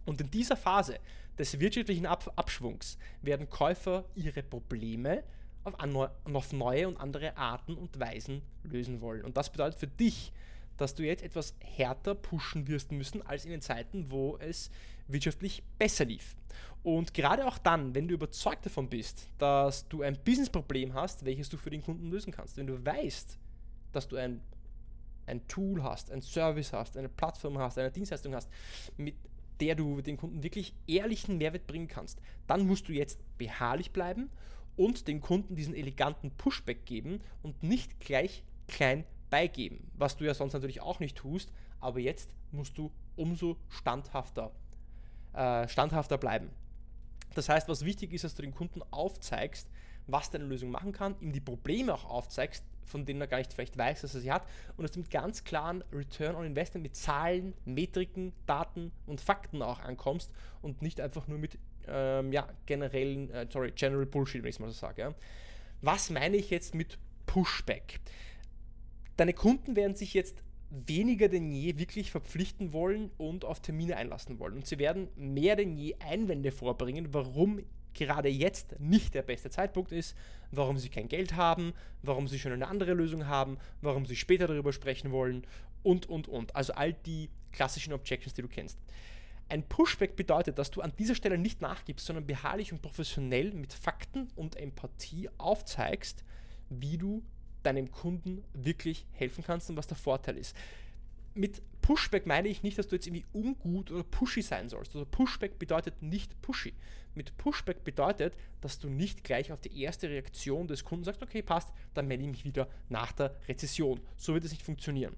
Und 0.06 0.22
in 0.22 0.32
dieser 0.32 0.58
Phase 0.58 1.00
des 1.38 1.60
wirtschaftlichen 1.60 2.06
Ab 2.06 2.32
Abschwungs 2.36 2.98
werden 3.22 3.50
Käufer 3.50 4.06
ihre 4.16 4.44
Probleme 4.44 5.24
auf, 5.64 5.74
auf 6.34 6.54
neue 6.54 6.88
und 6.88 6.98
andere 6.98 7.38
Arten 7.38 7.76
und 7.76 8.00
Weisen 8.00 8.42
lösen 8.64 9.02
wollen. 9.02 9.24
Und 9.24 9.38
das 9.38 9.52
bedeutet 9.52 9.80
für 9.80 9.88
dich, 9.88 10.32
dass 10.78 10.96
du 10.96 11.04
jetzt 11.04 11.24
etwas 11.24 11.54
härter 11.60 12.16
pushen 12.16 12.68
wirst 12.68 12.92
müssen 12.92 13.22
als 13.22 13.46
in 13.46 13.52
den 13.52 13.62
Zeiten, 13.62 14.10
wo 14.10 14.38
es 14.38 14.72
wirtschaftlich 15.14 15.64
besser 15.78 16.06
lief. 16.06 16.36
Und 16.84 17.14
gerade 17.14 17.46
auch 17.46 17.58
dann, 17.58 17.94
wenn 17.94 18.08
du 18.08 18.16
überzeugt 18.16 18.66
davon 18.66 18.90
bist, 18.90 19.28
dass 19.38 19.88
du 19.88 20.02
ein 20.02 20.18
Businessproblem 20.24 20.94
hast, 20.94 21.26
welches 21.26 21.50
du 21.50 21.58
für 21.58 21.70
den 21.70 21.84
Kunden 21.84 22.10
lösen 22.10 22.34
kannst, 22.34 22.58
wenn 22.58 22.68
du 22.68 22.84
weißt, 22.84 23.38
dass 23.92 24.08
du 24.08 24.16
ein, 24.16 24.42
ein 25.28 25.48
Tool 25.48 25.84
hast, 25.84 26.12
ein 26.12 26.22
Service 26.22 26.74
hast, 26.74 26.98
eine 26.98 27.10
Plattform 27.10 27.60
hast, 27.60 27.78
eine 27.78 27.92
Dienstleistung 27.92 28.34
hast, 28.34 28.50
mit 28.98 29.16
der 29.60 29.76
du 29.76 30.02
den 30.02 30.18
Kunden 30.18 30.42
wirklich 30.42 30.74
ehrlichen 30.88 31.38
Mehrwert 31.38 31.68
bringen 31.68 31.88
kannst, 31.88 32.20
dann 32.48 32.66
musst 32.66 32.88
du 32.88 32.94
jetzt 32.94 33.20
beharrlich 33.38 33.92
bleiben 33.92 34.32
und 34.76 35.08
den 35.08 35.22
Kunden 35.22 35.56
diesen 35.56 35.76
eleganten 35.76 36.32
Pushback 36.32 36.86
geben 36.86 37.20
und 37.44 37.62
nicht 37.62 38.00
gleich 38.00 38.44
klein 38.68 39.06
beigeben, 39.30 39.92
was 39.94 40.18
du 40.18 40.26
ja 40.26 40.34
sonst 40.34 40.54
natürlich 40.54 40.82
auch 40.82 41.00
nicht 41.00 41.16
tust, 41.16 41.52
aber 41.80 42.00
jetzt 42.00 42.32
musst 42.52 42.78
du 42.78 42.92
umso 43.16 43.58
standhafter, 43.70 44.52
äh, 45.34 45.68
standhafter 45.68 46.18
bleiben. 46.18 46.50
Das 47.34 47.50
heißt, 47.50 47.68
was 47.70 47.86
wichtig 47.86 48.14
ist, 48.14 48.24
dass 48.24 48.36
du 48.36 48.42
den 48.42 48.54
Kunden 48.54 48.82
aufzeigst, 48.92 49.70
was 50.08 50.30
deine 50.30 50.46
Lösung 50.46 50.72
machen 50.72 50.92
kann, 50.92 51.16
ihm 51.22 51.32
die 51.32 51.40
Probleme 51.40 51.94
auch 51.94 52.06
aufzeigst, 52.06 52.66
von 52.86 53.06
denen 53.06 53.22
er 53.22 53.28
gar 53.28 53.38
nicht 53.38 53.54
vielleicht 53.54 53.78
weiß, 53.78 54.02
dass 54.02 54.16
er 54.16 54.22
sie 54.22 54.32
hat, 54.32 54.46
und 54.76 54.84
dass 54.84 54.92
du 54.92 55.00
mit 55.00 55.10
ganz 55.10 55.44
klaren 55.44 55.84
Return 55.94 56.36
on 56.36 56.46
Investment, 56.46 56.84
mit 56.84 56.96
Zahlen, 56.96 57.54
Metriken, 57.64 58.34
Daten 58.46 58.92
und 59.06 59.22
Fakten 59.22 59.62
auch 59.62 59.80
ankommst 59.80 60.32
und 60.62 60.82
nicht 60.82 61.00
einfach 61.00 61.28
nur 61.28 61.38
mit 61.38 61.58
ähm, 61.88 62.32
ja, 62.32 62.48
generellen, 62.66 63.30
äh, 63.32 63.48
sorry, 63.50 63.72
General 63.72 64.06
Bullshit, 64.06 64.44
wenn 64.44 64.50
ich 64.50 64.56
es 64.56 64.60
mal 64.60 64.68
so 64.68 64.74
sage. 64.74 65.02
Ja. 65.02 65.14
Was 65.82 66.10
meine 66.10 66.38
ich 66.38 66.50
jetzt 66.50 66.76
mit 66.76 66.98
Pushback? 67.26 68.00
Deine 69.18 69.34
Kunden 69.34 69.76
werden 69.76 69.96
sich 69.96 70.14
jetzt 70.14 70.44
weniger 70.72 71.28
denn 71.28 71.52
je 71.52 71.78
wirklich 71.78 72.12
verpflichten 72.12 72.74
wollen 72.74 73.12
und 73.18 73.46
auf 73.46 73.60
Termine 73.60 73.98
einlassen 73.98 74.40
wollen. 74.40 74.56
Und 74.56 74.66
sie 74.66 74.80
werden 74.80 75.10
mehr 75.16 75.56
denn 75.56 75.78
je 75.78 75.96
Einwände 76.00 76.52
vorbringen, 76.52 77.14
warum 77.14 77.62
gerade 77.94 78.30
jetzt 78.30 78.80
nicht 78.80 79.14
der 79.14 79.22
beste 79.22 79.50
Zeitpunkt 79.50 79.92
ist, 79.92 80.16
warum 80.52 80.78
sie 80.78 80.88
kein 80.90 81.10
Geld 81.10 81.36
haben, 81.36 81.74
warum 82.04 82.28
sie 82.30 82.40
schon 82.40 82.54
eine 82.54 82.68
andere 82.68 82.94
Lösung 82.94 83.28
haben, 83.28 83.58
warum 83.82 84.06
sie 84.06 84.16
später 84.16 84.48
darüber 84.48 84.72
sprechen 84.72 85.12
wollen 85.12 85.46
und, 85.84 86.08
und, 86.08 86.30
und. 86.30 86.56
Also 86.56 86.74
all 86.74 86.94
die 86.94 87.30
klassischen 87.52 87.92
Objections, 87.92 88.34
die 88.34 88.42
du 88.42 88.48
kennst. 88.48 88.80
Ein 89.50 89.64
Pushback 89.64 90.16
bedeutet, 90.16 90.58
dass 90.58 90.72
du 90.72 90.80
an 90.80 90.94
dieser 90.98 91.16
Stelle 91.16 91.38
nicht 91.38 91.60
nachgibst, 91.60 92.06
sondern 92.06 92.26
beharrlich 92.26 92.72
und 92.72 92.82
professionell 92.82 93.52
mit 93.52 93.74
Fakten 93.74 94.30
und 94.38 94.56
Empathie 94.56 95.30
aufzeigst, 95.38 96.24
wie 96.70 96.98
du 96.98 97.22
deinem 97.64 97.92
Kunden 97.92 98.44
wirklich 98.54 99.06
helfen 99.12 99.44
kannst 99.44 99.70
und 99.70 99.78
was 99.78 99.88
der 99.88 99.98
Vorteil 99.98 100.38
ist. 100.38 100.56
Mit 101.34 101.62
Pushback 101.82 102.26
meine 102.26 102.48
ich 102.48 102.64
nicht, 102.64 102.78
dass 102.78 102.88
du 102.88 102.96
jetzt 102.96 103.08
irgendwie 103.08 103.26
ungut 103.34 103.92
oder 103.92 104.04
pushy 104.04 104.42
sein 104.42 104.70
sollst. 104.70 104.96
Also 104.96 105.06
Pushback 105.06 105.58
bedeutet 105.60 106.02
nicht 106.02 106.42
pushy. 106.42 106.74
Mit 107.16 107.38
Pushback 107.38 107.84
bedeutet, 107.84 108.36
dass 108.62 108.80
du 108.80 108.90
nicht 108.90 109.24
gleich 109.24 109.52
auf 109.52 109.62
die 109.62 109.82
erste 109.82 110.10
Reaktion 110.10 110.68
des 110.68 110.84
Kunden 110.84 111.04
sagst, 111.04 111.22
okay, 111.22 111.42
passt, 111.42 111.70
dann 111.94 112.08
melde 112.08 112.24
ich 112.24 112.30
mich 112.30 112.46
wieder 112.46 112.68
nach 112.90 113.12
der 113.12 113.36
Rezession. 113.48 114.00
So 114.18 114.34
wird 114.34 114.46
es 114.46 114.52
nicht 114.52 114.64
funktionieren. 114.64 115.16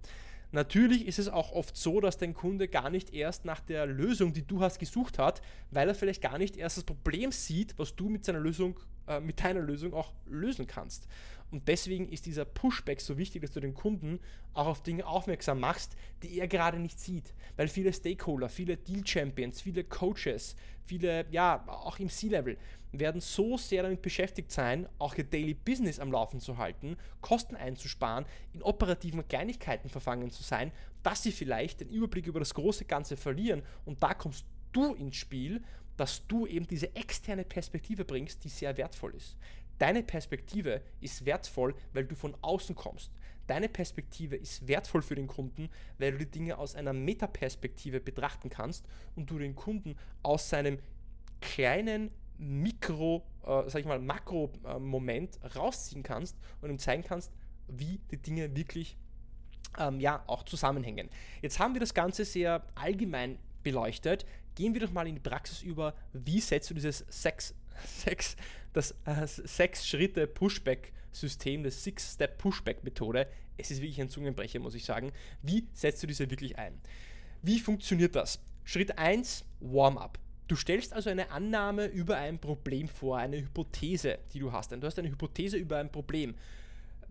Natürlich 0.54 1.08
ist 1.08 1.18
es 1.18 1.30
auch 1.30 1.52
oft 1.52 1.76
so, 1.76 2.00
dass 2.00 2.18
dein 2.18 2.36
Kunde 2.36 2.68
gar 2.68 2.92
nicht 2.92 3.12
erst 3.12 3.44
nach 3.44 3.60
der 3.60 3.88
Lösung, 3.88 4.34
die 4.34 4.46
du 4.46 4.62
hast, 4.62 4.78
gesucht 4.78 5.18
hat, 5.18 5.42
weil 5.72 5.88
er 5.88 5.96
vielleicht 5.96 6.22
gar 6.22 6.38
nicht 6.38 6.58
erst 6.58 6.78
das 6.78 6.84
Problem 6.84 7.32
sieht, 7.32 7.78
was 7.80 7.96
du 7.96 8.08
mit 8.08 8.24
seiner 8.24 8.40
Lösung, 8.40 8.80
äh, 9.08 9.20
mit 9.20 9.44
deiner 9.44 9.62
Lösung 9.62 9.96
auch 9.96 10.14
lösen 10.28 10.68
kannst. 10.68 11.08
Und 11.54 11.68
deswegen 11.68 12.10
ist 12.10 12.26
dieser 12.26 12.46
Pushback 12.46 13.00
so 13.00 13.20
wichtig, 13.20 13.44
dass 13.44 13.52
du 13.52 13.60
den 13.60 13.76
Kunden 13.76 14.20
auch 14.56 14.66
auf 14.66 14.82
Dinge 14.82 15.06
aufmerksam 15.06 15.60
machst, 15.60 15.96
die 16.24 16.40
er 16.40 16.48
gerade 16.48 16.80
nicht 16.80 17.00
sieht. 17.00 17.32
Weil 17.58 17.68
viele 17.68 17.94
Stakeholder, 17.94 18.50
viele 18.50 18.76
Deal-Champions, 18.76 19.62
viele 19.62 19.84
Coaches, 19.84 20.56
viele, 20.84 21.28
ja, 21.30 21.64
auch 21.68 22.00
im 22.00 22.10
C-Level, 22.10 22.58
werden 22.92 23.22
so 23.22 23.56
sehr 23.56 23.84
damit 23.84 24.02
beschäftigt 24.02 24.52
sein, 24.52 24.90
auch 24.98 25.14
ihr 25.14 25.26
Daily 25.26 25.54
Business 25.54 26.00
am 26.00 26.12
Laufen 26.12 26.40
zu 26.40 26.58
halten, 26.58 26.98
Kosten 27.22 27.56
einzusparen, 27.56 28.26
in 28.54 28.64
operativen 28.64 29.28
Kleinigkeiten 29.28 29.90
verfangen 29.90 30.32
zu 30.32 30.42
sein, 30.42 30.72
dass 31.04 31.22
sie 31.22 31.32
vielleicht 31.32 31.82
den 31.82 31.90
Überblick 31.90 32.26
über 32.26 32.40
das 32.40 32.56
große 32.56 32.86
Ganze 32.86 33.16
verlieren. 33.16 33.62
Und 33.86 34.02
da 34.02 34.16
kommst 34.16 34.48
du 34.72 34.96
ins 34.96 35.18
Spiel, 35.18 35.62
dass 35.98 36.26
du 36.26 36.48
eben 36.48 36.66
diese 36.66 36.96
externe 36.96 37.44
Perspektive 37.44 38.06
bringst, 38.06 38.44
die 38.44 38.50
sehr 38.50 38.76
wertvoll 38.78 39.14
ist. 39.14 39.38
Deine 39.80 40.04
Perspektive 40.04 40.82
ist 41.02 41.26
wertvoll, 41.26 41.76
weil 41.94 42.06
du 42.06 42.16
von 42.16 42.36
außen 42.42 42.76
kommst. 42.76 43.12
Deine 43.48 43.68
Perspektive 43.68 44.36
ist 44.38 44.68
wertvoll 44.68 45.02
für 45.02 45.16
den 45.16 45.28
Kunden, 45.28 45.70
weil 45.98 46.14
du 46.14 46.20
die 46.20 46.32
Dinge 46.32 46.58
aus 46.58 46.76
einer 46.76 46.94
Metaperspektive 46.94 48.00
betrachten 48.00 48.50
kannst 48.50 48.86
und 49.16 49.30
du 49.30 49.38
den 49.38 49.56
Kunden 49.56 49.98
aus 50.22 50.50
seinem 50.50 50.80
kleinen 51.42 52.12
Mikro, 52.38 53.24
äh, 53.44 53.70
sag 53.70 53.82
ich 53.82 53.86
mal, 53.86 54.00
Makro-Moment 54.00 55.40
rausziehen 55.56 56.04
kannst 56.04 56.38
und 56.62 56.70
ihm 56.70 56.80
zeigen 56.80 57.04
kannst, 57.04 57.32
wie 57.68 58.00
die 58.12 58.18
Dinge 58.18 58.56
wirklich 58.56 58.98
ähm, 59.78 60.00
ja, 60.00 60.24
auch 60.28 60.44
zusammenhängen. 60.44 61.10
Jetzt 61.42 61.60
haben 61.60 61.74
wir 61.74 61.80
das 61.80 61.94
Ganze 61.94 62.26
sehr 62.26 62.66
allgemein 62.76 63.40
beleuchtet. 63.64 64.26
Gehen 64.56 64.74
wir 64.74 64.82
doch 64.82 64.92
mal 64.92 65.08
in 65.08 65.16
die 65.16 65.22
Praxis 65.22 65.62
über, 65.62 65.96
wie 66.14 66.40
setzt 66.40 66.70
du 66.70 66.74
dieses 66.74 67.00
Sex, 67.10 67.56
Sex 67.86 68.36
das 68.74 68.94
äh, 69.06 69.26
Sechs-Schritte-Pushback-System, 69.26 71.64
das 71.64 71.82
Six-Step-Pushback-Methode. 71.84 73.28
Es 73.58 73.72
ist 73.72 73.82
wirklich 73.82 74.02
ein 74.02 74.10
Zungenbrecher, 74.10 74.60
muss 74.60 74.76
ich 74.76 74.84
sagen. 74.84 75.14
Wie 75.42 75.70
setzt 75.74 76.04
du 76.04 76.08
diese 76.08 76.30
wirklich 76.30 76.58
ein? 76.58 76.82
Wie 77.42 77.60
funktioniert 77.60 78.16
das? 78.16 78.42
Schritt 78.66 78.98
1, 78.98 79.46
Warm-up. 79.60 80.18
Du 80.48 80.56
stellst 80.56 80.94
also 80.94 81.10
eine 81.10 81.32
Annahme 81.32 81.86
über 81.86 82.18
ein 82.18 82.40
Problem 82.40 82.90
vor, 82.90 83.18
eine 83.18 83.38
Hypothese, 83.38 84.20
die 84.34 84.40
du 84.40 84.52
hast. 84.52 84.72
Du 84.72 84.82
hast 84.82 85.00
eine 85.00 85.10
Hypothese 85.10 85.58
über 85.58 85.78
ein 85.78 85.92
Problem. 85.92 86.36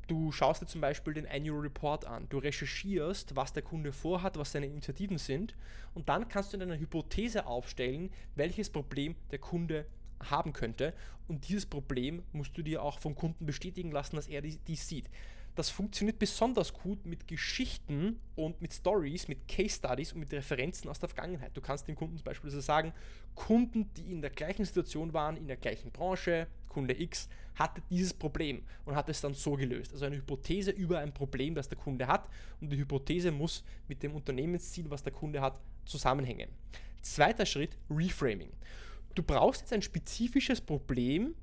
Du 0.08 0.32
schaust 0.32 0.60
dir 0.60 0.66
zum 0.66 0.80
Beispiel 0.80 1.14
den 1.14 1.28
Annual 1.28 1.60
Report 1.60 2.04
an, 2.04 2.26
du 2.28 2.38
recherchierst, 2.38 3.36
was 3.36 3.52
der 3.52 3.62
Kunde 3.62 3.92
vorhat, 3.92 4.36
was 4.36 4.50
seine 4.52 4.66
Initiativen 4.66 5.16
sind 5.16 5.54
und 5.94 6.08
dann 6.08 6.28
kannst 6.28 6.52
du 6.52 6.56
in 6.56 6.64
einer 6.64 6.76
Hypothese 6.78 7.46
aufstellen, 7.46 8.10
welches 8.34 8.68
Problem 8.68 9.14
der 9.30 9.38
Kunde 9.38 9.86
haben 10.30 10.52
könnte. 10.52 10.94
Und 11.28 11.48
dieses 11.48 11.66
Problem 11.66 12.22
musst 12.32 12.56
du 12.56 12.62
dir 12.62 12.82
auch 12.82 12.98
vom 12.98 13.14
Kunden 13.14 13.46
bestätigen 13.46 13.90
lassen, 13.90 14.16
dass 14.16 14.28
er 14.28 14.42
dies 14.42 14.88
sieht. 14.88 15.08
Das 15.54 15.68
funktioniert 15.68 16.18
besonders 16.18 16.72
gut 16.72 17.04
mit 17.04 17.28
Geschichten 17.28 18.18
und 18.36 18.62
mit 18.62 18.72
Stories, 18.72 19.28
mit 19.28 19.46
Case 19.46 19.76
Studies 19.76 20.12
und 20.14 20.20
mit 20.20 20.32
Referenzen 20.32 20.88
aus 20.88 20.98
der 20.98 21.10
Vergangenheit. 21.10 21.54
Du 21.54 21.60
kannst 21.60 21.86
dem 21.88 21.94
Kunden 21.94 22.16
zum 22.16 22.24
Beispiel 22.24 22.50
sagen, 22.50 22.94
Kunden, 23.34 23.92
die 23.94 24.12
in 24.12 24.22
der 24.22 24.30
gleichen 24.30 24.64
Situation 24.64 25.12
waren, 25.12 25.36
in 25.36 25.46
der 25.46 25.58
gleichen 25.58 25.90
Branche, 25.90 26.46
Kunde 26.68 26.98
X, 26.98 27.28
hatte 27.54 27.82
dieses 27.90 28.14
Problem 28.14 28.62
und 28.86 28.96
hat 28.96 29.10
es 29.10 29.20
dann 29.20 29.34
so 29.34 29.52
gelöst. 29.52 29.92
Also 29.92 30.06
eine 30.06 30.16
Hypothese 30.16 30.70
über 30.70 31.00
ein 31.00 31.12
Problem, 31.12 31.54
das 31.54 31.68
der 31.68 31.76
Kunde 31.76 32.06
hat 32.06 32.30
und 32.62 32.72
die 32.72 32.78
Hypothese 32.78 33.30
muss 33.30 33.62
mit 33.88 34.02
dem 34.02 34.14
Unternehmensziel, 34.14 34.88
was 34.90 35.02
der 35.02 35.12
Kunde 35.12 35.42
hat, 35.42 35.60
zusammenhängen. 35.84 36.48
Zweiter 37.02 37.44
Schritt, 37.44 37.76
Reframing 37.90 38.52
du 39.14 39.22
brauchst 39.22 39.62
jetzt 39.62 39.72
ein 39.72 39.82
spezifisches 39.82 40.60
Problem, 40.60 41.34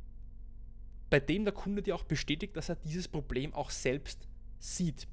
bei 1.10 1.20
dem 1.20 1.44
der 1.44 1.54
Kunde 1.54 1.82
dir 1.82 1.96
auch 1.96 2.04
bestätigt, 2.04 2.56
dass 2.56 2.70
er 2.70 2.76
dieses 2.76 3.08
Problem 3.08 3.54
auch 3.54 3.70
selbst 3.70 4.28
sieht. 4.60 5.08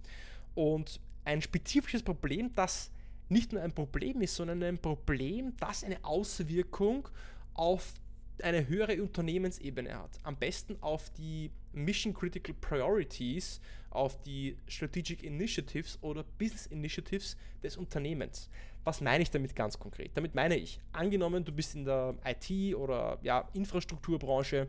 Und 0.54 1.00
ein 1.24 1.42
spezifisches 1.42 2.02
Problem, 2.02 2.52
das 2.54 2.90
nicht 3.28 3.52
nur 3.52 3.62
ein 3.62 3.72
Problem 3.72 4.20
ist, 4.20 4.36
sondern 4.36 4.62
ein 4.62 4.78
Problem, 4.78 5.54
das 5.58 5.82
eine 5.82 6.04
Auswirkung 6.04 7.08
auf 7.54 7.94
eine 8.42 8.68
höhere 8.68 9.02
Unternehmensebene 9.02 9.98
hat. 9.98 10.18
Am 10.22 10.36
besten 10.36 10.76
auf 10.82 11.10
die 11.10 11.50
Mission 11.72 12.12
Critical 12.12 12.54
Priorities, 12.60 13.60
auf 13.90 14.20
die 14.22 14.56
Strategic 14.68 15.22
Initiatives 15.22 15.98
oder 16.02 16.22
Business 16.38 16.66
Initiatives 16.66 17.36
des 17.62 17.76
Unternehmens. 17.76 18.50
Was 18.86 19.00
meine 19.00 19.20
ich 19.20 19.32
damit 19.32 19.56
ganz 19.56 19.80
konkret? 19.80 20.12
Damit 20.14 20.36
meine 20.36 20.56
ich, 20.56 20.78
angenommen, 20.92 21.44
du 21.44 21.50
bist 21.50 21.74
in 21.74 21.84
der 21.84 22.14
IT- 22.24 22.76
oder 22.76 23.18
ja, 23.20 23.48
Infrastrukturbranche 23.52 24.68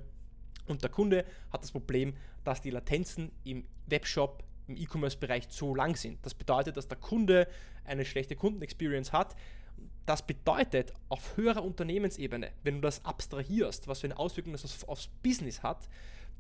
und 0.66 0.82
der 0.82 0.90
Kunde 0.90 1.24
hat 1.54 1.62
das 1.62 1.72
Problem, 1.72 2.16
dass 2.44 2.60
die 2.60 2.72
Latenzen 2.72 3.32
im 3.44 3.64
Webshop, 3.86 4.44
im 4.68 4.76
E-Commerce-Bereich 4.76 5.50
zu 5.50 5.76
lang 5.76 5.96
sind. 5.96 6.18
Das 6.26 6.34
bedeutet, 6.34 6.78
dass 6.78 6.88
der 6.88 6.98
Kunde 6.98 7.48
eine 7.86 8.06
schlechte 8.06 8.36
Kundenexperience 8.36 9.14
hat 9.14 9.36
das 10.08 10.26
bedeutet, 10.26 10.94
auf 11.10 11.36
höherer 11.36 11.64
Unternehmensebene, 11.64 12.52
wenn 12.64 12.76
du 12.76 12.82
das 12.82 13.04
abstrahierst, 13.04 13.88
was 13.88 14.00
für 14.00 14.08
eine 14.08 14.18
Auswirkung 14.18 14.54
das 14.54 14.64
aufs, 14.64 14.84
aufs 14.86 15.10
Business 15.22 15.62
hat, 15.64 15.90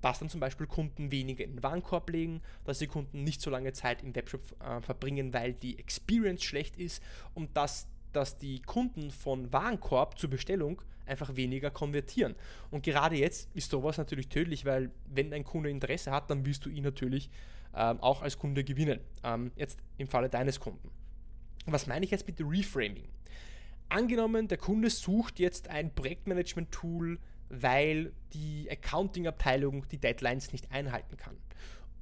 dass 0.01 0.19
dann 0.19 0.29
zum 0.29 0.39
Beispiel 0.39 0.67
Kunden 0.67 1.11
weniger 1.11 1.43
in 1.43 1.55
den 1.55 1.63
Warenkorb 1.63 2.09
legen, 2.09 2.41
dass 2.65 2.79
die 2.79 2.87
Kunden 2.87 3.23
nicht 3.23 3.41
so 3.41 3.49
lange 3.49 3.73
Zeit 3.73 4.03
im 4.03 4.15
Webshop 4.15 4.41
äh, 4.61 4.81
verbringen, 4.81 5.33
weil 5.33 5.53
die 5.53 5.79
Experience 5.79 6.43
schlecht 6.43 6.77
ist 6.77 7.01
und 7.33 7.55
dass, 7.57 7.87
dass 8.13 8.37
die 8.37 8.61
Kunden 8.61 9.11
von 9.11 9.51
Warenkorb 9.51 10.17
zur 10.19 10.29
Bestellung 10.29 10.81
einfach 11.05 11.35
weniger 11.35 11.71
konvertieren. 11.71 12.35
Und 12.69 12.83
gerade 12.83 13.15
jetzt 13.15 13.49
ist 13.53 13.71
sowas 13.71 13.97
natürlich 13.97 14.27
tödlich, 14.27 14.65
weil 14.65 14.91
wenn 15.07 15.33
ein 15.33 15.43
Kunde 15.43 15.69
Interesse 15.69 16.11
hat, 16.11 16.29
dann 16.29 16.45
willst 16.45 16.65
du 16.65 16.69
ihn 16.69 16.83
natürlich 16.83 17.29
ähm, 17.73 17.99
auch 18.01 18.21
als 18.21 18.37
Kunde 18.37 18.63
gewinnen. 18.63 18.99
Ähm, 19.23 19.51
jetzt 19.55 19.79
im 19.97 20.07
Falle 20.07 20.29
deines 20.29 20.59
Kunden. 20.59 20.89
Was 21.65 21.87
meine 21.87 22.05
ich 22.05 22.11
jetzt 22.11 22.27
mit 22.27 22.39
Reframing? 22.39 23.07
Angenommen, 23.89 24.47
der 24.47 24.57
Kunde 24.57 24.89
sucht 24.89 25.39
jetzt 25.39 25.69
ein 25.69 25.93
Projektmanagement-Tool, 25.93 27.19
weil 27.49 28.13
die 28.33 28.67
Accounting-Abteilung 28.69 29.87
die 29.89 29.97
Deadlines 29.97 30.51
nicht 30.51 30.71
einhalten 30.71 31.17
kann. 31.17 31.37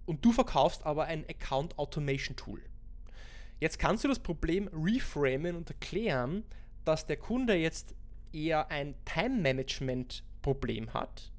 Und 0.06 0.24
du 0.24 0.32
verkaufst 0.32 0.86
aber 0.86 1.06
ein 1.06 1.26
Account 1.30 1.78
Automation 1.78 2.36
Tool. 2.36 2.62
Jetzt 3.60 3.80
kannst 3.80 4.04
du 4.04 4.08
das 4.08 4.20
Problem 4.20 4.70
reframen 4.74 5.56
und 5.56 5.70
erklären, 5.70 6.44
dass 6.84 7.06
der 7.06 7.18
Kunde 7.18 7.56
jetzt 7.56 7.96
eher 8.34 8.70
ein 8.70 8.96
Time-Management-Problem 9.06 10.94
hat 10.94 11.32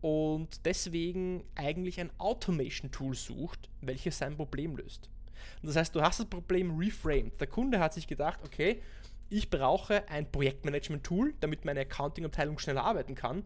und 0.00 0.66
deswegen 0.66 1.44
eigentlich 1.54 2.00
ein 2.00 2.10
Automation-Tool 2.18 3.14
sucht, 3.14 3.70
welches 3.80 4.18
sein 4.18 4.36
Problem 4.36 4.76
löst. 4.76 5.08
Und 5.62 5.68
das 5.68 5.76
heißt, 5.76 5.94
du 5.94 6.02
hast 6.02 6.20
das 6.20 6.26
Problem 6.26 6.76
reframed. 6.76 7.40
Der 7.40 7.46
Kunde 7.46 7.78
hat 7.78 7.94
sich 7.94 8.06
gedacht, 8.06 8.40
okay, 8.44 8.82
ich 9.32 9.48
brauche 9.48 10.08
ein 10.10 10.30
Projektmanagement-Tool, 10.30 11.34
damit 11.40 11.64
meine 11.64 11.80
Accounting-Abteilung 11.80 12.58
schneller 12.58 12.84
arbeiten 12.84 13.14
kann. 13.14 13.44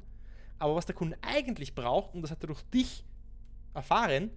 Aber 0.59 0.75
was 0.75 0.87
der 0.87 0.97
Kunde 0.97 1.17
eigentlich 1.23 1.75
braucht, 1.75 2.15
und 2.15 2.23
das 2.23 2.33
hat 2.33 2.43
er 2.43 2.49
durch 2.49 2.63
dich 2.63 3.05
erfahren, 3.73 4.31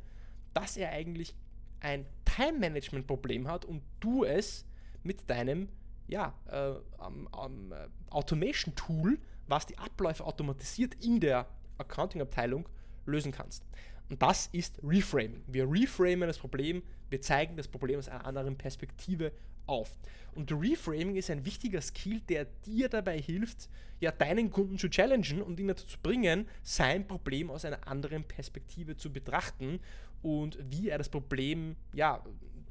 dass 0.54 0.78
er 0.78 0.92
eigentlich 0.92 1.36
ein 1.80 2.06
Time-Management-Problem 2.26 3.48
hat 3.48 3.66
und 3.66 3.82
du 4.00 4.26
es 4.26 4.66
mit 5.02 5.28
deinem 5.30 5.70
ja, 6.08 6.34
äh, 6.46 6.74
um, 7.04 7.72
äh, 7.72 7.88
Automation-Tool, 8.12 9.18
was 9.48 9.66
die 9.66 9.78
Abläufe 9.78 10.26
automatisiert 10.26 11.04
in 11.04 11.20
der 11.20 11.48
Accounting-Abteilung, 11.80 12.70
lösen 13.06 13.32
kannst. 13.32 13.64
Und 14.10 14.22
das 14.22 14.48
ist 14.52 14.80
Reframing. 14.84 15.44
Wir 15.48 15.68
reframen 15.70 16.28
das 16.28 16.38
Problem, 16.38 16.84
wir 17.10 17.22
zeigen 17.22 17.58
das 17.58 17.68
Problem 17.68 17.98
aus 17.98 18.08
einer 18.08 18.26
anderen 18.26 18.58
Perspektive 18.58 19.32
auf. 19.70 19.92
Und 20.34 20.52
Reframing 20.52 21.16
ist 21.16 21.30
ein 21.30 21.46
wichtiger 21.46 21.82
Skill, 21.82 22.22
der 22.22 22.46
dir 22.66 22.90
dabei 22.90 23.20
hilft, 23.20 23.70
ja, 24.00 24.12
deinen 24.12 24.52
Kunden 24.52 24.78
zu 24.78 24.90
challengen 24.90 25.42
und 25.42 25.60
ihn 25.60 25.68
dazu 25.68 25.86
zu 25.86 25.98
bringen, 26.02 26.48
sein 26.64 27.08
Problem 27.08 27.50
aus 27.50 27.66
einer 27.66 27.88
anderen 27.88 28.24
Perspektive 28.24 28.96
zu 28.96 29.12
betrachten 29.12 29.80
und 30.22 30.58
wie 30.70 30.90
er 30.90 30.98
das 30.98 31.10
Problem, 31.10 31.76
ja, 31.94 32.24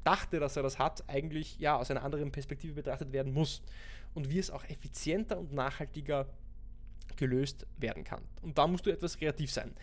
dachte, 0.03 0.39
dass 0.39 0.55
er 0.55 0.63
das 0.63 0.79
hat, 0.79 1.07
eigentlich 1.07 1.59
ja 1.59 1.75
aus 1.75 1.91
einer 1.91 2.03
anderen 2.03 2.31
Perspektive 2.31 2.73
betrachtet 2.73 3.11
werden 3.11 3.33
muss 3.33 3.61
und 4.13 4.29
wie 4.29 4.39
es 4.39 4.49
auch 4.49 4.63
effizienter 4.65 5.37
und 5.37 5.53
nachhaltiger 5.53 6.27
gelöst 7.15 7.67
werden 7.77 8.03
kann. 8.03 8.23
Und 8.41 8.57
da 8.57 8.65
musst 8.65 8.85
du 8.85 8.91
etwas 8.91 9.17
kreativ 9.17 9.51
sein. 9.51 9.73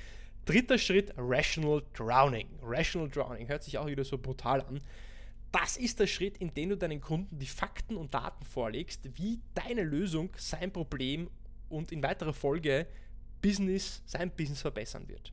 Dritter 0.46 0.78
Schritt, 0.78 1.12
Rational 1.16 1.82
Drowning. 1.92 2.48
Rational 2.62 3.08
Drowning 3.08 3.48
hört 3.48 3.64
sich 3.64 3.78
auch 3.78 3.86
wieder 3.86 4.04
so 4.04 4.16
brutal 4.16 4.62
an. 4.62 4.80
Das 5.58 5.78
ist 5.78 5.98
der 6.00 6.06
Schritt, 6.06 6.36
in 6.36 6.52
dem 6.52 6.68
du 6.68 6.76
deinen 6.76 7.00
Kunden 7.00 7.38
die 7.38 7.46
Fakten 7.46 7.96
und 7.96 8.12
Daten 8.12 8.44
vorlegst, 8.44 9.08
wie 9.16 9.40
deine 9.54 9.84
Lösung 9.84 10.28
sein 10.36 10.70
Problem 10.70 11.30
und 11.70 11.92
in 11.92 12.02
weiterer 12.02 12.34
Folge 12.34 12.86
Business, 13.40 14.02
sein 14.04 14.30
Business 14.30 14.60
verbessern 14.60 15.08
wird. 15.08 15.32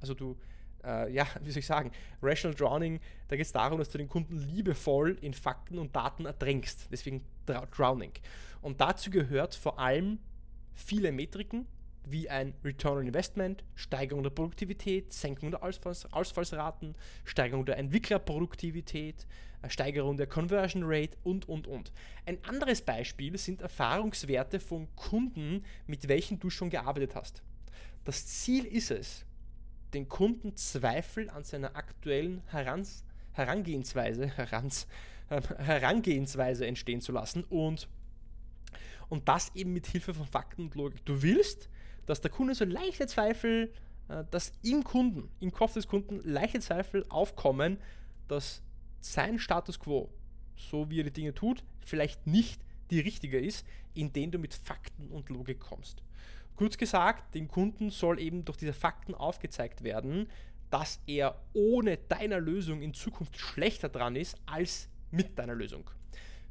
Also 0.00 0.14
du, 0.14 0.38
äh, 0.84 1.12
ja, 1.12 1.26
wie 1.42 1.50
soll 1.50 1.58
ich 1.58 1.66
sagen, 1.66 1.90
Rational 2.22 2.54
Drowning, 2.54 3.00
da 3.26 3.34
geht 3.34 3.46
es 3.46 3.50
darum, 3.50 3.80
dass 3.80 3.90
du 3.90 3.98
den 3.98 4.08
Kunden 4.08 4.36
liebevoll 4.36 5.18
in 5.20 5.34
Fakten 5.34 5.80
und 5.80 5.96
Daten 5.96 6.24
ertränkst. 6.24 6.86
Deswegen 6.92 7.24
Drowning. 7.44 8.12
Und 8.62 8.80
dazu 8.80 9.10
gehört 9.10 9.56
vor 9.56 9.80
allem 9.80 10.20
viele 10.72 11.10
Metriken, 11.10 11.66
wie 12.10 12.28
ein 12.28 12.54
Return 12.64 12.98
on 12.98 13.06
Investment, 13.06 13.64
Steigerung 13.74 14.22
der 14.22 14.30
Produktivität, 14.30 15.12
Senkung 15.12 15.50
der 15.50 15.62
Ausfalls 15.62 16.12
Ausfallsraten, 16.12 16.94
Steigerung 17.24 17.64
der 17.64 17.78
Entwicklerproduktivität, 17.78 19.26
äh, 19.62 19.70
Steigerung 19.70 20.16
der 20.16 20.26
Conversion 20.26 20.82
Rate 20.84 21.16
und, 21.22 21.48
und, 21.48 21.66
und. 21.66 21.92
Ein 22.26 22.42
anderes 22.44 22.82
Beispiel 22.82 23.36
sind 23.38 23.62
Erfahrungswerte 23.62 24.60
von 24.60 24.88
Kunden, 24.96 25.64
mit 25.86 26.08
welchen 26.08 26.38
du 26.38 26.50
schon 26.50 26.70
gearbeitet 26.70 27.14
hast. 27.14 27.42
Das 28.04 28.26
Ziel 28.26 28.64
ist 28.64 28.90
es, 28.90 29.24
den 29.94 30.08
Kunden 30.08 30.56
Zweifel 30.56 31.30
an 31.30 31.44
seiner 31.44 31.76
aktuellen 31.76 32.42
Herans 32.46 33.04
Herangehensweise, 33.34 34.28
Herans, 34.36 34.86
äh, 35.28 35.40
Herangehensweise 35.58 36.66
entstehen 36.66 37.00
zu 37.00 37.12
lassen 37.12 37.44
und, 37.44 37.88
und 39.08 39.28
das 39.28 39.54
eben 39.54 39.72
mit 39.72 39.86
Hilfe 39.86 40.14
von 40.14 40.26
Fakten 40.26 40.62
und 40.62 40.74
Logik. 40.74 41.04
Du 41.04 41.22
willst, 41.22 41.68
dass 42.06 42.20
der 42.20 42.30
Kunde 42.30 42.54
so 42.54 42.64
leichte 42.64 43.06
Zweifel, 43.06 43.72
äh, 44.08 44.24
dass 44.30 44.52
im 44.62 44.84
Kunden, 44.84 45.30
im 45.40 45.52
Kopf 45.52 45.74
des 45.74 45.88
Kunden 45.88 46.20
leichte 46.24 46.60
Zweifel 46.60 47.04
aufkommen, 47.08 47.78
dass 48.28 48.62
sein 49.00 49.38
Status 49.38 49.78
quo, 49.78 50.10
so 50.56 50.90
wie 50.90 51.00
er 51.00 51.04
die 51.04 51.12
Dinge 51.12 51.34
tut, 51.34 51.64
vielleicht 51.84 52.26
nicht 52.26 52.60
die 52.90 53.00
richtige 53.00 53.38
ist, 53.38 53.66
indem 53.94 54.30
du 54.30 54.38
mit 54.38 54.54
Fakten 54.54 55.08
und 55.08 55.28
Logik 55.28 55.60
kommst. 55.60 56.02
Kurz 56.56 56.78
gesagt, 56.78 57.34
dem 57.34 57.48
Kunden 57.48 57.90
soll 57.90 58.20
eben 58.20 58.44
durch 58.44 58.56
diese 58.56 58.72
Fakten 58.72 59.14
aufgezeigt 59.14 59.82
werden, 59.82 60.28
dass 60.70 61.00
er 61.06 61.40
ohne 61.52 61.96
deiner 61.96 62.40
Lösung 62.40 62.82
in 62.82 62.94
Zukunft 62.94 63.36
schlechter 63.36 63.88
dran 63.88 64.16
ist 64.16 64.36
als 64.46 64.88
mit 65.10 65.38
deiner 65.38 65.54
Lösung. 65.54 65.88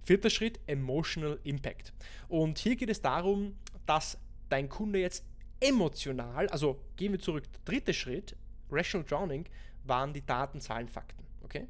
Vierter 0.02 0.30
Schritt, 0.30 0.60
Emotional 0.68 1.40
Impact. 1.44 1.94
Und 2.28 2.60
hier 2.60 2.76
geht 2.76 2.90
es 2.90 3.02
darum, 3.02 3.56
dass 3.86 4.18
dein 4.50 4.68
Kunde 4.70 5.00
jetzt 5.00 5.26
emotional, 5.64 6.48
also 6.48 6.80
gehen 6.96 7.14
wir 7.14 7.20
zurück, 7.20 7.46
der 7.52 7.62
dritte 7.66 7.94
Schritt, 7.94 8.36
Rational 8.70 9.06
Drowning, 9.08 9.46
waren 9.86 10.14
die 10.14 10.26
Daten, 10.26 10.60
Zahlen, 10.60 10.88
Fakten. 10.88 11.24
Okay? 11.44 11.68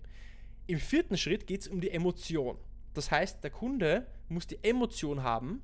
Im 0.67 0.79
vierten 0.79 1.17
Schritt 1.17 1.45
geht 1.47 1.61
es 1.61 1.67
um 1.67 1.81
die 1.81 1.91
Emotion. 1.91 2.57
Das 2.93 3.11
heißt, 3.11 3.43
der 3.43 3.51
Kunde 3.51 4.07
muss 4.29 4.47
die 4.47 4.59
Emotion 4.63 5.23
haben 5.23 5.61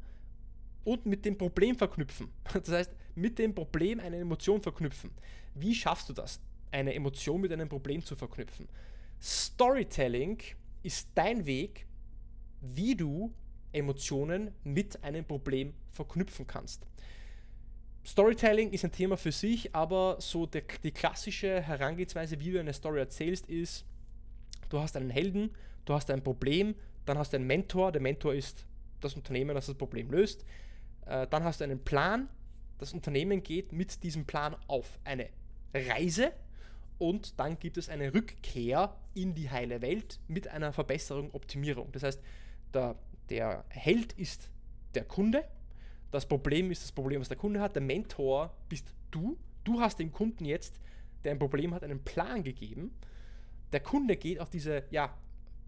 und 0.83 1.05
mit 1.05 1.25
dem 1.25 1.37
Problem 1.37 1.75
verknüpfen. 1.75 2.29
Das 2.53 2.69
heißt, 2.69 2.91
mit 3.15 3.37
dem 3.39 3.53
Problem 3.53 3.99
eine 3.99 4.17
Emotion 4.17 4.61
verknüpfen. 4.61 5.11
Wie 5.53 5.75
schaffst 5.75 6.09
du 6.09 6.13
das, 6.13 6.39
eine 6.71 6.93
Emotion 6.93 7.41
mit 7.41 7.51
einem 7.51 7.69
Problem 7.69 8.03
zu 8.03 8.15
verknüpfen? 8.15 8.67
Storytelling 9.21 10.39
ist 10.83 11.09
dein 11.15 11.45
Weg, 11.45 11.85
wie 12.61 12.95
du 12.95 13.33
Emotionen 13.71 14.51
mit 14.63 15.03
einem 15.03 15.25
Problem 15.25 15.73
verknüpfen 15.91 16.47
kannst. 16.47 16.87
Storytelling 18.09 18.71
ist 18.71 18.83
ein 18.83 18.91
Thema 18.91 19.17
für 19.17 19.31
sich, 19.31 19.75
aber 19.75 20.15
so 20.19 20.47
der, 20.47 20.63
die 20.81 20.89
klassische 20.89 21.61
Herangehensweise, 21.61 22.39
wie 22.39 22.51
du 22.51 22.59
eine 22.59 22.73
Story 22.73 22.97
erzählst, 22.97 23.47
ist, 23.47 23.85
du 24.69 24.79
hast 24.79 24.97
einen 24.97 25.11
Helden, 25.11 25.51
du 25.85 25.93
hast 25.93 26.09
ein 26.09 26.23
Problem, 26.23 26.73
dann 27.05 27.19
hast 27.19 27.33
du 27.33 27.37
einen 27.37 27.45
Mentor, 27.45 27.91
der 27.91 28.01
Mentor 28.01 28.33
ist 28.33 28.65
das 28.99 29.13
Unternehmen, 29.13 29.53
das 29.53 29.67
das 29.67 29.75
Problem 29.75 30.09
löst, 30.09 30.43
äh, 31.05 31.27
dann 31.27 31.43
hast 31.43 31.59
du 31.59 31.65
einen 31.65 31.83
Plan, 31.83 32.27
das 32.79 32.93
Unternehmen 32.93 33.43
geht 33.43 33.73
mit 33.73 34.01
diesem 34.01 34.25
Plan 34.25 34.55
auf 34.65 34.97
eine 35.03 35.29
Reise 35.75 36.31
und 36.97 37.39
dann 37.39 37.59
gibt 37.59 37.77
es 37.77 37.89
eine 37.89 38.11
Rückkehr 38.11 38.95
in 39.13 39.35
die 39.35 39.51
heile 39.51 39.83
Welt 39.83 40.19
mit 40.27 40.47
einer 40.47 40.73
Verbesserung, 40.73 41.29
Optimierung. 41.35 41.91
Das 41.91 42.01
heißt, 42.01 42.19
der, 42.73 42.95
der 43.29 43.65
Held 43.69 44.13
ist 44.13 44.49
der 44.95 45.03
Kunde, 45.03 45.45
das 46.11 46.25
Problem 46.25 46.71
ist 46.71 46.83
das 46.83 46.91
Problem, 46.91 47.21
was 47.21 47.27
der 47.27 47.37
Kunde 47.37 47.61
hat. 47.61 47.75
Der 47.75 47.81
Mentor 47.81 48.55
bist 48.67 48.93
du. 49.11 49.37
Du 49.63 49.79
hast 49.79 49.99
dem 49.99 50.11
Kunden 50.11 50.45
jetzt, 50.45 50.79
der 51.23 51.31
ein 51.31 51.39
Problem 51.39 51.73
hat, 51.73 51.83
einen 51.83 52.03
Plan 52.03 52.43
gegeben. 52.43 52.91
Der 53.71 53.81
Kunde 53.81 54.17
geht 54.17 54.39
auf 54.39 54.49
diese 54.49 54.83
ja, 54.89 55.13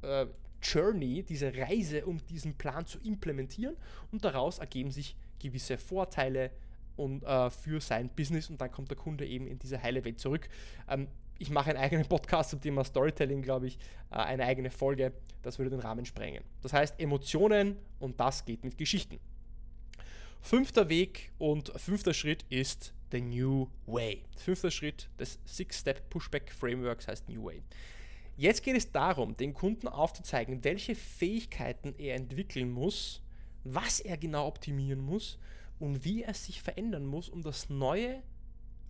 äh, 0.01 0.25
Journey, 0.61 1.23
diese 1.23 1.55
Reise, 1.55 2.05
um 2.05 2.25
diesen 2.27 2.55
Plan 2.55 2.85
zu 2.85 2.99
implementieren 2.99 3.75
und 4.11 4.23
daraus 4.23 4.59
ergeben 4.59 4.91
sich 4.91 5.15
gewisse 5.39 5.77
Vorteile 5.77 6.51
und, 6.95 7.23
äh, 7.23 7.49
für 7.49 7.81
sein 7.81 8.09
Business 8.09 8.49
und 8.49 8.61
dann 8.61 8.71
kommt 8.71 8.89
der 8.89 8.97
Kunde 8.97 9.25
eben 9.25 9.47
in 9.47 9.59
diese 9.59 9.81
heile 9.81 10.03
Welt 10.05 10.19
zurück. 10.19 10.47
Ähm, 10.87 11.07
ich 11.39 11.49
mache 11.49 11.71
einen 11.71 11.79
eigenen 11.79 12.05
Podcast 12.05 12.51
zum 12.51 12.61
Thema 12.61 12.83
Storytelling, 12.83 13.41
glaube 13.41 13.67
ich, 13.67 13.79
äh, 14.11 14.15
eine 14.15 14.45
eigene 14.45 14.69
Folge. 14.69 15.13
Das 15.41 15.57
würde 15.57 15.71
den 15.71 15.79
Rahmen 15.79 16.05
sprengen. 16.05 16.43
Das 16.61 16.73
heißt 16.73 16.99
Emotionen 16.99 17.77
und 17.99 18.19
das 18.19 18.45
geht 18.45 18.63
mit 18.63 18.77
Geschichten. 18.77 19.19
Fünfter 20.43 20.89
Weg 20.89 21.31
und 21.37 21.71
fünfter 21.77 22.13
Schritt 22.13 22.45
ist 22.49 22.93
The 23.11 23.21
New 23.21 23.69
Way. 23.85 24.23
Fünfter 24.35 24.71
Schritt 24.71 25.07
des 25.17 25.39
Six-Step 25.45 26.09
Pushback 26.09 26.51
Frameworks 26.51 27.07
heißt 27.07 27.29
New 27.29 27.45
Way. 27.45 27.61
Jetzt 28.35 28.63
geht 28.63 28.75
es 28.75 28.91
darum, 28.91 29.35
den 29.37 29.53
Kunden 29.53 29.87
aufzuzeigen, 29.87 30.63
welche 30.63 30.95
Fähigkeiten 30.95 31.93
er 31.97 32.15
entwickeln 32.15 32.71
muss, 32.71 33.21
was 33.63 33.99
er 34.01 34.17
genau 34.17 34.47
optimieren 34.47 34.99
muss 34.99 35.37
und 35.79 36.03
wie 36.03 36.23
er 36.23 36.33
sich 36.33 36.61
verändern 36.61 37.05
muss, 37.05 37.29
um 37.29 37.43
das 37.43 37.69
neue, 37.69 38.21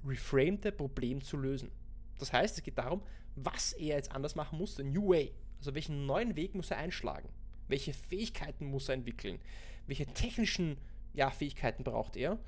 reframte 0.08 0.72
Problem 0.72 1.22
zu 1.22 1.38
lösen. 1.38 1.70
Das 2.18 2.32
heißt, 2.34 2.58
es 2.58 2.64
geht 2.64 2.78
darum, 2.78 3.04
was 3.36 3.74
er 3.74 3.98
jetzt 3.98 4.14
anders 4.14 4.36
machen 4.36 4.58
muss, 4.58 4.78
the 4.78 4.84
new 4.84 5.10
way. 5.10 5.34
Also 5.60 5.76
welchen 5.76 6.06
neuen 6.08 6.36
Weg 6.36 6.56
muss 6.56 6.72
er 6.72 6.78
einschlagen? 6.78 7.30
Welche 7.68 7.94
Fähigkeiten 7.94 8.66
muss 8.66 8.90
er 8.90 8.96
entwickeln? 8.96 9.40
Welche 9.86 10.08
technischen 10.08 10.78
ja, 11.13 11.30
Fähigkeiten 11.30 11.84
braucht 11.84 12.15
er, 12.15 12.39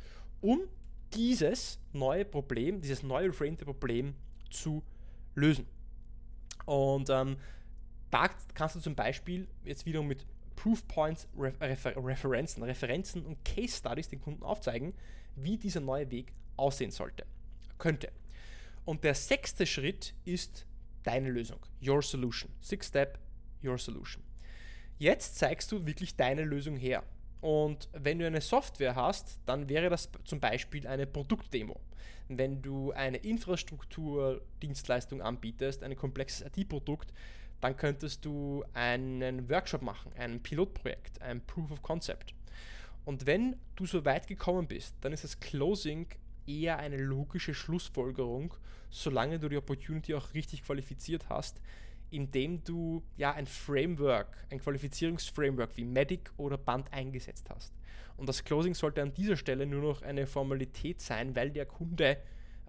um 0.42 0.62
dieses 1.14 1.80
neue 1.92 2.26
Problem, 2.26 2.82
dieses 2.82 3.04
neue 3.04 3.30
reframte 3.30 3.66
Problem 3.66 4.16
zu 4.50 4.84
lösen? 5.36 5.68
Und 6.66 7.10
ähm, 7.10 7.38
da 8.10 8.30
kannst 8.54 8.76
du 8.76 8.80
zum 8.80 8.96
Beispiel 8.96 9.48
jetzt 9.64 9.86
wieder 9.86 10.02
mit 10.04 10.26
Proof 10.56 10.88
Points, 10.88 11.28
Refer 11.38 11.96
Referenzen, 11.98 12.64
Referenzen 12.64 13.26
und 13.26 13.44
Case 13.44 13.78
Studies 13.78 14.10
den 14.10 14.22
Kunden 14.22 14.44
aufzeigen, 14.44 14.94
wie 15.36 15.58
dieser 15.58 15.80
neue 15.80 16.10
Weg 16.12 16.34
aussehen 16.56 16.92
sollte, 16.92 17.26
könnte. 17.78 18.12
Und 18.86 19.04
der 19.04 19.16
sechste 19.16 19.66
Schritt 19.66 20.14
ist 20.26 20.66
deine 21.04 21.30
Lösung, 21.30 21.60
your 21.86 22.02
solution. 22.02 22.52
Six 22.62 22.88
Step, 22.88 23.20
your 23.64 23.78
solution. 23.78 24.24
Jetzt 25.00 25.38
zeigst 25.38 25.72
du 25.72 25.86
wirklich 25.86 26.16
deine 26.16 26.44
Lösung 26.44 26.76
her. 26.76 27.04
Und 27.44 27.90
wenn 27.92 28.20
du 28.20 28.26
eine 28.26 28.40
Software 28.40 28.96
hast, 28.96 29.38
dann 29.46 29.68
wäre 29.68 29.90
das 29.90 30.10
zum 30.24 30.40
Beispiel 30.40 30.88
eine 30.88 31.06
Produktdemo. 31.06 31.78
Wenn 32.30 32.62
du 32.62 32.94
eine 32.94 33.18
Infrastrukturdienstleistung 33.18 35.22
anbietest, 35.22 35.84
ein 35.84 35.94
komplexes 35.98 36.50
IT-Produkt, 36.56 37.12
dann 37.60 37.76
könntest 37.76 38.24
du 38.24 38.64
einen 38.74 39.50
Workshop 39.50 39.82
machen, 39.82 40.14
ein 40.18 40.42
Pilotprojekt, 40.42 41.22
ein 41.22 41.46
Proof 41.46 41.72
of 41.72 41.82
Concept. 41.82 42.34
Und 43.04 43.26
wenn 43.26 43.58
du 43.76 43.86
so 43.86 44.06
weit 44.06 44.28
gekommen 44.28 44.66
bist, 44.66 44.96
dann 45.02 45.12
ist 45.12 45.26
das 45.26 45.42
Closing 45.42 46.08
eher 46.48 46.80
eine 46.80 46.96
logische 46.96 47.54
Schlussfolgerung, 47.54 48.54
solange 48.90 49.38
du 49.38 49.50
die 49.50 49.58
Opportunity 49.58 50.16
auch 50.16 50.34
richtig 50.34 50.64
qualifiziert 50.64 51.28
hast, 51.28 51.60
indem 52.14 52.64
du 52.64 53.04
ja 53.18 53.34
ein 53.34 53.48
Framework, 53.48 54.46
ein 54.50 54.60
Qualifizierungsframework 54.60 55.76
wie 55.78 55.86
Medic 55.86 56.32
oder 56.38 56.58
Band 56.58 56.92
eingesetzt 56.94 57.50
hast. 57.50 57.74
Und 58.18 58.30
das 58.30 58.44
Closing 58.44 58.76
sollte 58.76 59.02
an 59.02 59.14
dieser 59.14 59.36
Stelle 59.36 59.66
nur 59.66 59.82
noch 59.82 60.02
eine 60.02 60.28
Formalität 60.28 61.02
sein, 61.02 61.36
weil 61.36 61.52
der 61.52 61.66
Kunde 61.66 62.18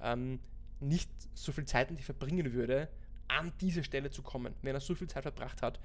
ähm, 0.00 0.40
nicht 0.80 1.10
so 1.34 1.52
viel 1.52 1.66
Zeit 1.66 1.90
mit 1.90 2.00
dir 2.00 2.04
verbringen 2.04 2.52
würde, 2.52 2.88
an 3.28 3.52
diese 3.60 3.84
Stelle 3.84 4.10
zu 4.10 4.22
kommen. 4.22 4.54
Wenn 4.62 4.74
er 4.74 4.80
so 4.80 4.94
viel 4.94 5.08
Zeit 5.08 5.22
verbracht 5.22 5.62
hat, 5.62 5.80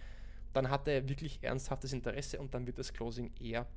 dann 0.53 0.69
hat 0.69 0.87
er 0.87 1.07
wirklich 1.07 1.39
ernsthaftes 1.41 1.93
Interesse 1.93 2.39
und 2.39 2.53
dann 2.53 2.65
wird 2.65 2.79
das 2.79 2.93
Closing 2.93 3.31
eher 3.39 3.67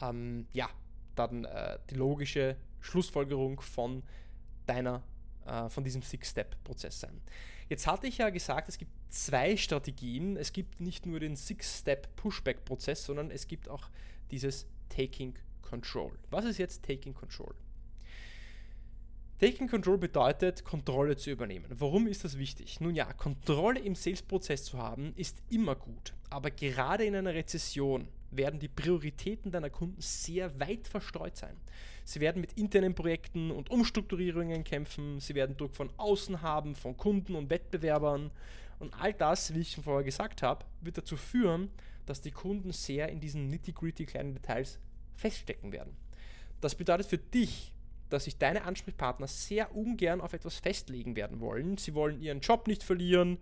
ähm, 0.00 0.46
ja, 0.52 0.68
dann 1.14 1.44
äh, 1.44 1.78
die 1.90 1.94
logische 1.94 2.56
Schlussfolgerung 2.80 3.60
von 3.60 4.02
deiner, 4.66 5.02
äh, 5.46 5.68
von 5.68 5.84
diesem 5.84 6.02
Six-Step-Prozess 6.02 7.00
sein. 7.00 7.20
Jetzt 7.68 7.86
hatte 7.86 8.06
ich 8.06 8.18
ja 8.18 8.30
gesagt, 8.30 8.68
es 8.68 8.78
gibt 8.78 8.92
zwei 9.08 9.56
Strategien. 9.56 10.36
Es 10.36 10.52
gibt 10.52 10.80
nicht 10.80 11.06
nur 11.06 11.20
den 11.20 11.36
Six-Step-Pushback-Prozess, 11.36 13.04
sondern 13.04 13.30
es 13.30 13.48
gibt 13.48 13.68
auch 13.68 13.90
dieses 14.30 14.66
Taking 14.88 15.34
Control. 15.62 16.12
Was 16.30 16.44
ist 16.44 16.58
jetzt 16.58 16.84
Taking 16.84 17.14
Control? 17.14 17.54
Taking 19.38 19.68
Control 19.68 19.98
bedeutet, 19.98 20.64
Kontrolle 20.64 21.16
zu 21.16 21.30
übernehmen. 21.30 21.66
Warum 21.68 22.06
ist 22.06 22.24
das 22.24 22.38
wichtig? 22.38 22.80
Nun 22.80 22.94
ja, 22.94 23.12
Kontrolle 23.12 23.80
im 23.80 23.94
Sales-Prozess 23.94 24.64
zu 24.64 24.78
haben, 24.78 25.12
ist 25.14 25.42
immer 25.50 25.74
gut. 25.74 26.14
Aber 26.30 26.50
gerade 26.50 27.04
in 27.04 27.14
einer 27.14 27.34
Rezession 27.34 28.08
werden 28.30 28.60
die 28.60 28.68
Prioritäten 28.68 29.50
deiner 29.50 29.70
Kunden 29.70 30.00
sehr 30.00 30.58
weit 30.60 30.88
verstreut 30.88 31.36
sein. 31.36 31.56
Sie 32.04 32.20
werden 32.20 32.40
mit 32.40 32.52
internen 32.52 32.94
Projekten 32.94 33.50
und 33.50 33.70
Umstrukturierungen 33.70 34.64
kämpfen, 34.64 35.20
sie 35.20 35.34
werden 35.34 35.56
Druck 35.56 35.74
von 35.74 35.90
außen 35.96 36.42
haben, 36.42 36.74
von 36.74 36.96
Kunden 36.96 37.34
und 37.34 37.50
Wettbewerbern. 37.50 38.30
Und 38.78 38.94
all 39.00 39.12
das, 39.12 39.54
wie 39.54 39.60
ich 39.60 39.72
schon 39.72 39.84
vorher 39.84 40.04
gesagt 40.04 40.42
habe, 40.42 40.64
wird 40.80 40.98
dazu 40.98 41.16
führen, 41.16 41.70
dass 42.04 42.20
die 42.20 42.30
Kunden 42.30 42.72
sehr 42.72 43.08
in 43.08 43.20
diesen 43.20 43.48
nitty-gritty 43.48 44.06
kleinen 44.06 44.34
Details 44.34 44.78
feststecken 45.16 45.72
werden. 45.72 45.96
Das 46.60 46.74
bedeutet 46.74 47.06
für 47.06 47.18
dich, 47.18 47.72
dass 48.08 48.24
sich 48.24 48.38
deine 48.38 48.62
Ansprechpartner 48.64 49.26
sehr 49.26 49.74
ungern 49.74 50.20
auf 50.20 50.32
etwas 50.32 50.58
festlegen 50.58 51.16
werden 51.16 51.40
wollen. 51.40 51.76
Sie 51.76 51.94
wollen 51.94 52.20
ihren 52.20 52.40
Job 52.40 52.68
nicht 52.68 52.82
verlieren, 52.82 53.38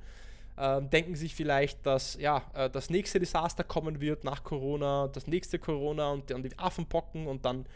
ähm, 0.57 0.89
denken 0.91 1.17
sich 1.17 1.35
vielleicht, 1.35 1.85
dass 1.85 2.15
ja, 2.15 2.43
äh, 2.55 2.71
das 2.71 2.91
nächste 2.91 3.19
Desaster 3.19 3.65
kommen 3.65 4.01
wird 4.01 4.25
nach 4.25 4.45
Corona, 4.45 5.09
das 5.09 5.27
nächste 5.27 5.59
Corona 5.59 6.11
und 6.11 6.31
dann 6.31 6.43
die 6.43 6.57
Affenpocken 6.59 7.27
und 7.27 7.45
dann 7.45 7.67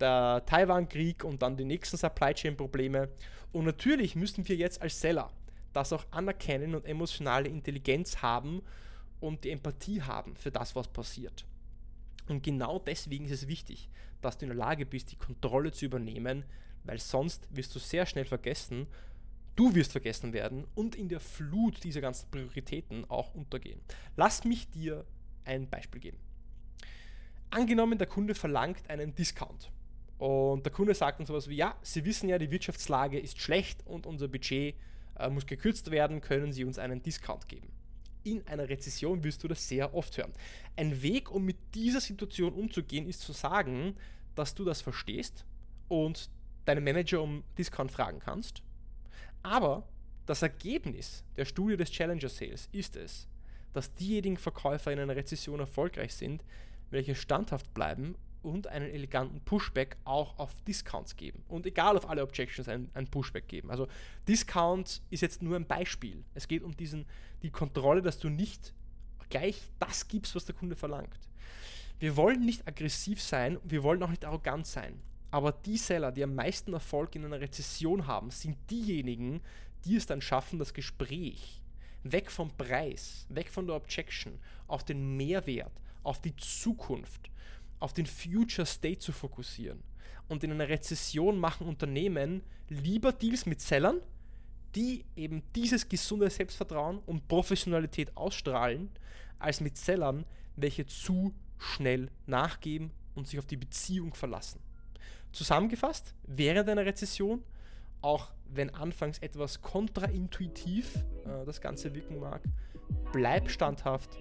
der 0.00 0.42
Taiwan-Krieg 0.46 1.24
und 1.24 1.42
dann 1.42 1.56
die 1.56 1.64
nächsten 1.64 1.96
Supply 1.96 2.34
Chain-Probleme. 2.34 3.08
Und 3.52 3.64
natürlich 3.64 4.16
müssen 4.16 4.46
wir 4.48 4.56
jetzt 4.56 4.80
als 4.82 5.00
Seller 5.00 5.30
das 5.72 5.92
auch 5.92 6.04
anerkennen 6.10 6.74
und 6.74 6.86
emotionale 6.86 7.48
Intelligenz 7.48 8.22
haben 8.22 8.62
und 9.20 9.44
die 9.44 9.50
Empathie 9.50 10.02
haben 10.02 10.34
für 10.36 10.50
das, 10.50 10.74
was 10.74 10.88
passiert. 10.88 11.44
Und 12.28 12.42
genau 12.42 12.78
deswegen 12.78 13.26
ist 13.26 13.42
es 13.42 13.48
wichtig, 13.48 13.88
dass 14.20 14.38
du 14.38 14.46
in 14.46 14.50
der 14.50 14.58
Lage 14.58 14.86
bist, 14.86 15.12
die 15.12 15.16
Kontrolle 15.16 15.72
zu 15.72 15.84
übernehmen, 15.84 16.44
weil 16.84 16.98
sonst 16.98 17.48
wirst 17.54 17.74
du 17.74 17.78
sehr 17.78 18.06
schnell 18.06 18.24
vergessen, 18.24 18.86
du 19.60 19.74
wirst 19.74 19.92
vergessen 19.92 20.32
werden 20.32 20.64
und 20.74 20.94
in 20.94 21.10
der 21.10 21.20
Flut 21.20 21.84
dieser 21.84 22.00
ganzen 22.00 22.30
Prioritäten 22.30 23.04
auch 23.10 23.34
untergehen. 23.34 23.78
Lass 24.16 24.44
mich 24.44 24.70
dir 24.70 25.04
ein 25.44 25.68
Beispiel 25.68 26.00
geben. 26.00 26.16
Angenommen, 27.50 27.98
der 27.98 28.06
Kunde 28.06 28.34
verlangt 28.34 28.88
einen 28.88 29.14
Discount 29.14 29.70
und 30.16 30.64
der 30.64 30.72
Kunde 30.72 30.94
sagt 30.94 31.20
dann 31.20 31.26
sowas 31.26 31.46
wie, 31.50 31.56
ja, 31.56 31.76
Sie 31.82 32.06
wissen 32.06 32.30
ja, 32.30 32.38
die 32.38 32.50
Wirtschaftslage 32.50 33.18
ist 33.18 33.38
schlecht 33.38 33.86
und 33.86 34.06
unser 34.06 34.28
Budget 34.28 34.76
äh, 35.18 35.28
muss 35.28 35.44
gekürzt 35.44 35.90
werden, 35.90 36.22
können 36.22 36.54
Sie 36.54 36.64
uns 36.64 36.78
einen 36.78 37.02
Discount 37.02 37.46
geben 37.46 37.68
in 38.22 38.46
einer 38.46 38.68
Rezession 38.68 39.24
wirst 39.24 39.42
du 39.42 39.48
das 39.48 39.66
sehr 39.66 39.94
oft 39.94 40.18
hören. 40.18 40.34
Ein 40.76 41.00
Weg, 41.00 41.30
um 41.30 41.42
mit 41.42 41.56
dieser 41.74 42.02
Situation 42.02 42.52
umzugehen, 42.52 43.08
ist 43.08 43.22
zu 43.22 43.32
sagen, 43.32 43.96
dass 44.34 44.54
du 44.54 44.64
das 44.64 44.82
verstehst 44.82 45.46
und 45.88 46.28
deinen 46.66 46.84
Manager 46.84 47.22
um 47.22 47.44
Discount 47.56 47.90
fragen 47.90 48.18
kannst. 48.18 48.62
Aber 49.42 49.84
das 50.26 50.42
Ergebnis 50.42 51.24
der 51.36 51.44
Studie 51.44 51.76
des 51.76 51.90
Challenger 51.90 52.28
Sales 52.28 52.68
ist 52.72 52.96
es, 52.96 53.28
dass 53.72 53.94
diejenigen 53.94 54.36
Verkäufer 54.36 54.92
in 54.92 54.98
einer 54.98 55.16
Rezession 55.16 55.60
erfolgreich 55.60 56.14
sind, 56.14 56.44
welche 56.90 57.14
standhaft 57.14 57.72
bleiben 57.72 58.16
und 58.42 58.66
einen 58.66 58.90
eleganten 58.90 59.40
Pushback 59.40 59.96
auch 60.04 60.38
auf 60.38 60.60
Discounts 60.66 61.16
geben. 61.16 61.44
Und 61.48 61.66
egal 61.66 61.96
auf 61.96 62.08
alle 62.08 62.22
Objections 62.22 62.68
ein, 62.68 62.90
ein, 62.94 63.06
Pushback 63.06 63.48
geben. 63.48 63.70
Also 63.70 63.86
Discount 64.26 65.02
ist 65.10 65.20
jetzt 65.20 65.42
nur 65.42 65.56
ein 65.56 65.66
Beispiel. 65.66 66.24
Es 66.34 66.48
geht 66.48 66.62
um 66.62 66.76
diesen, 66.76 67.06
die 67.42 67.50
Kontrolle, 67.50 68.02
dass 68.02 68.18
du 68.18 68.28
nicht 68.28 68.74
gleich 69.28 69.70
das 69.78 70.08
gibst, 70.08 70.34
was 70.34 70.46
der 70.46 70.54
Kunde 70.54 70.74
verlangt. 70.74 71.28
Wir 71.98 72.16
wollen 72.16 72.44
nicht 72.44 72.66
aggressiv 72.66 73.20
sein, 73.20 73.58
wir 73.62 73.82
wollen 73.82 74.02
auch 74.02 74.08
nicht 74.10 74.24
arrogant 74.24 74.66
sein. 74.66 75.00
Aber 75.30 75.52
die 75.52 75.76
Seller, 75.76 76.12
die 76.12 76.24
am 76.24 76.34
meisten 76.34 76.72
Erfolg 76.72 77.14
in 77.14 77.24
einer 77.24 77.40
Rezession 77.40 78.06
haben, 78.06 78.30
sind 78.30 78.56
diejenigen, 78.70 79.40
die 79.84 79.96
es 79.96 80.06
dann 80.06 80.20
schaffen, 80.20 80.58
das 80.58 80.74
Gespräch 80.74 81.62
weg 82.02 82.30
vom 82.30 82.50
Preis, 82.56 83.26
weg 83.28 83.50
von 83.50 83.66
der 83.66 83.76
Objection, 83.76 84.38
auf 84.66 84.84
den 84.84 85.16
Mehrwert, 85.16 85.72
auf 86.02 86.20
die 86.20 86.34
Zukunft 86.36 87.30
auf 87.80 87.94
den 87.94 88.06
Future 88.06 88.66
State 88.66 88.98
zu 88.98 89.10
fokussieren. 89.10 89.82
Und 90.28 90.44
in 90.44 90.52
einer 90.52 90.68
Rezession 90.68 91.38
machen 91.38 91.66
Unternehmen 91.66 92.42
lieber 92.68 93.10
Deals 93.10 93.46
mit 93.46 93.60
Sellern, 93.60 94.00
die 94.76 95.04
eben 95.16 95.42
dieses 95.56 95.88
gesunde 95.88 96.30
Selbstvertrauen 96.30 96.98
und 97.06 97.26
Professionalität 97.26 98.16
ausstrahlen, 98.16 98.90
als 99.40 99.60
mit 99.60 99.76
Sellern, 99.76 100.24
welche 100.54 100.86
zu 100.86 101.34
schnell 101.58 102.10
nachgeben 102.26 102.92
und 103.14 103.26
sich 103.26 103.38
auf 103.38 103.46
die 103.46 103.56
Beziehung 103.56 104.14
verlassen. 104.14 104.60
Zusammengefasst, 105.32 106.14
während 106.26 106.68
einer 106.68 106.84
Rezession, 106.84 107.42
auch 108.02 108.28
wenn 108.52 108.74
anfangs 108.74 109.18
etwas 109.18 109.62
kontraintuitiv 109.62 110.96
äh, 111.24 111.44
das 111.46 111.60
Ganze 111.60 111.94
wirken 111.94 112.18
mag, 112.18 112.42
bleib 113.12 113.50
standhaft, 113.50 114.18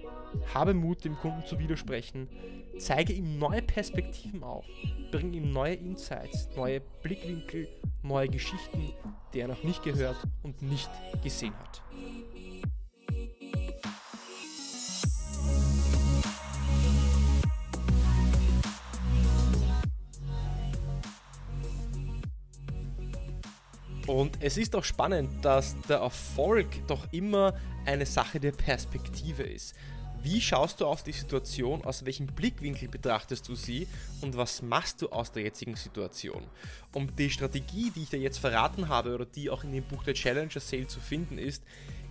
habe 0.53 0.73
Mut, 0.73 1.03
dem 1.05 1.15
Kunden 1.15 1.45
zu 1.45 1.57
widersprechen, 1.59 2.27
zeige 2.77 3.13
ihm 3.13 3.39
neue 3.39 3.61
Perspektiven 3.61 4.43
auf, 4.43 4.65
bring 5.11 5.33
ihm 5.33 5.51
neue 5.51 5.75
Insights, 5.75 6.49
neue 6.55 6.81
Blickwinkel, 7.01 7.67
neue 8.03 8.27
Geschichten, 8.27 8.93
die 9.33 9.39
er 9.39 9.47
noch 9.47 9.63
nicht 9.63 9.83
gehört 9.83 10.17
und 10.43 10.61
nicht 10.61 10.89
gesehen 11.23 11.53
hat. 11.57 11.81
Und 24.09 24.41
es 24.41 24.57
ist 24.57 24.75
auch 24.75 24.83
spannend, 24.83 25.45
dass 25.45 25.75
der 25.87 25.97
Erfolg 25.97 26.65
doch 26.87 27.05
immer 27.11 27.53
eine 27.85 28.07
Sache 28.07 28.39
der 28.39 28.53
Perspektive 28.53 29.43
ist. 29.43 29.75
Wie 30.23 30.41
schaust 30.41 30.81
du 30.81 30.87
auf 30.87 31.03
die 31.03 31.11
Situation, 31.11 31.85
aus 31.85 32.03
welchem 32.05 32.25
Blickwinkel 32.25 32.87
betrachtest 32.87 33.47
du 33.47 33.53
sie 33.53 33.87
und 34.21 34.35
was 34.35 34.63
machst 34.63 35.03
du 35.03 35.09
aus 35.09 35.31
der 35.31 35.43
jetzigen 35.43 35.75
Situation? 35.75 36.43
Und 36.91 37.19
die 37.19 37.29
Strategie, 37.29 37.91
die 37.95 38.01
ich 38.01 38.09
dir 38.09 38.19
jetzt 38.19 38.39
verraten 38.39 38.87
habe 38.87 39.13
oder 39.13 39.27
die 39.27 39.51
auch 39.51 39.63
in 39.63 39.73
dem 39.73 39.83
Buch 39.83 40.03
der 40.03 40.15
Challenger 40.15 40.59
Sale 40.59 40.87
zu 40.87 40.99
finden 40.99 41.37
ist, 41.37 41.61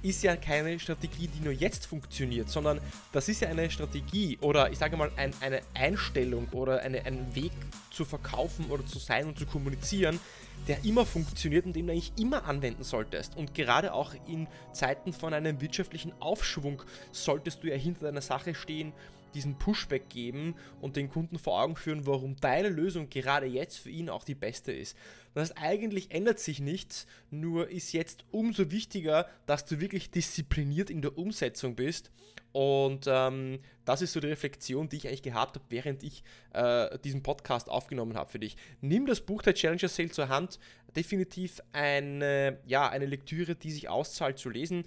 ist 0.00 0.22
ja 0.22 0.36
keine 0.36 0.78
Strategie, 0.78 1.26
die 1.26 1.40
nur 1.40 1.52
jetzt 1.52 1.84
funktioniert, 1.84 2.48
sondern 2.48 2.80
das 3.10 3.28
ist 3.28 3.40
ja 3.40 3.48
eine 3.48 3.68
Strategie 3.72 4.38
oder 4.40 4.70
ich 4.70 4.78
sage 4.78 4.96
mal 4.96 5.10
ein, 5.16 5.32
eine 5.40 5.62
Einstellung 5.74 6.46
oder 6.52 6.80
eine, 6.82 7.04
ein 7.04 7.34
Weg 7.34 7.50
zu 7.90 8.04
verkaufen 8.04 8.66
oder 8.70 8.86
zu 8.86 9.00
sein 9.00 9.26
und 9.26 9.36
zu 9.36 9.46
kommunizieren, 9.46 10.20
der 10.66 10.84
immer 10.84 11.06
funktioniert 11.06 11.66
und 11.66 11.74
den 11.74 11.86
du 11.86 11.92
eigentlich 11.92 12.12
immer 12.18 12.44
anwenden 12.44 12.84
solltest. 12.84 13.36
Und 13.36 13.54
gerade 13.54 13.92
auch 13.92 14.14
in 14.26 14.46
Zeiten 14.72 15.12
von 15.12 15.32
einem 15.32 15.60
wirtschaftlichen 15.60 16.12
Aufschwung 16.20 16.82
solltest 17.12 17.62
du 17.62 17.68
ja 17.68 17.76
hinter 17.76 18.06
deiner 18.06 18.20
Sache 18.20 18.54
stehen, 18.54 18.92
diesen 19.34 19.58
Pushback 19.58 20.08
geben 20.08 20.54
und 20.80 20.96
den 20.96 21.08
Kunden 21.08 21.38
vor 21.38 21.62
Augen 21.62 21.76
führen, 21.76 22.06
warum 22.06 22.36
deine 22.36 22.68
Lösung 22.68 23.08
gerade 23.10 23.46
jetzt 23.46 23.78
für 23.78 23.90
ihn 23.90 24.10
auch 24.10 24.24
die 24.24 24.34
beste 24.34 24.72
ist. 24.72 24.96
Das 25.34 25.50
heißt, 25.50 25.58
eigentlich 25.58 26.10
ändert 26.10 26.38
sich 26.38 26.60
nichts, 26.60 27.06
nur 27.30 27.68
ist 27.68 27.92
jetzt 27.92 28.24
umso 28.30 28.70
wichtiger, 28.70 29.28
dass 29.46 29.64
du 29.64 29.80
wirklich 29.80 30.10
diszipliniert 30.10 30.90
in 30.90 31.02
der 31.02 31.16
Umsetzung 31.16 31.76
bist. 31.76 32.10
Und 32.52 33.04
ähm, 33.06 33.60
das 33.84 34.02
ist 34.02 34.12
so 34.12 34.20
die 34.20 34.26
Reflexion, 34.28 34.88
die 34.88 34.96
ich 34.96 35.06
eigentlich 35.06 35.22
gehabt 35.22 35.56
habe, 35.56 35.64
während 35.68 36.02
ich 36.02 36.24
äh, 36.54 36.98
diesen 37.00 37.22
Podcast 37.22 37.68
aufgenommen 37.68 38.16
habe 38.16 38.30
für 38.30 38.38
dich. 38.38 38.56
Nimm 38.80 39.06
das 39.06 39.20
Buch 39.20 39.42
der 39.42 39.54
Challenger 39.54 39.88
Sale 39.88 40.10
zur 40.10 40.28
Hand. 40.28 40.58
Definitiv 40.96 41.60
eine, 41.72 42.58
ja, 42.66 42.88
eine 42.88 43.06
Lektüre, 43.06 43.54
die 43.54 43.70
sich 43.70 43.88
auszahlt 43.88 44.38
zu 44.38 44.48
lesen. 44.48 44.84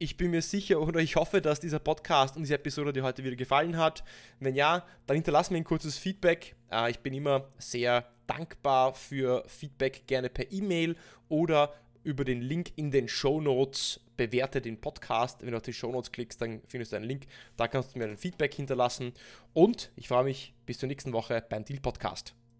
Ich 0.00 0.16
bin 0.16 0.30
mir 0.30 0.42
sicher 0.42 0.80
oder 0.80 1.00
ich 1.00 1.16
hoffe, 1.16 1.40
dass 1.40 1.58
dieser 1.58 1.80
Podcast 1.80 2.36
und 2.36 2.42
diese 2.42 2.54
Episode 2.54 2.92
dir 2.92 3.02
heute 3.02 3.24
wieder 3.24 3.34
gefallen 3.34 3.76
hat. 3.76 4.04
Wenn 4.38 4.54
ja, 4.54 4.86
dann 5.06 5.16
hinterlass 5.16 5.50
mir 5.50 5.56
ein 5.56 5.64
kurzes 5.64 5.98
Feedback. 5.98 6.54
Äh, 6.70 6.92
ich 6.92 7.00
bin 7.00 7.14
immer 7.14 7.48
sehr 7.58 8.08
dankbar 8.28 8.94
für 8.94 9.42
Feedback, 9.48 10.06
gerne 10.06 10.28
per 10.28 10.52
E-Mail 10.52 10.94
oder 11.28 11.74
über 12.04 12.24
den 12.24 12.42
Link 12.42 12.70
in 12.76 12.92
den 12.92 13.08
Show 13.08 13.40
Notes. 13.40 14.00
Bewerte 14.16 14.60
den 14.60 14.80
Podcast. 14.80 15.42
Wenn 15.42 15.50
du 15.50 15.56
auf 15.56 15.64
die 15.64 15.72
Show 15.72 15.90
Notes 15.90 16.12
klickst, 16.12 16.40
dann 16.40 16.62
findest 16.68 16.92
du 16.92 16.96
einen 16.96 17.04
Link. 17.04 17.26
Da 17.56 17.66
kannst 17.66 17.94
du 17.94 17.98
mir 17.98 18.04
ein 18.04 18.16
Feedback 18.16 18.54
hinterlassen. 18.54 19.12
Und 19.52 19.90
ich 19.96 20.06
freue 20.06 20.24
mich 20.24 20.54
bis 20.64 20.78
zur 20.78 20.86
nächsten 20.86 21.12
Woche 21.12 21.44
beim 21.48 21.64
Deal 21.64 21.80
Podcast. 21.80 22.37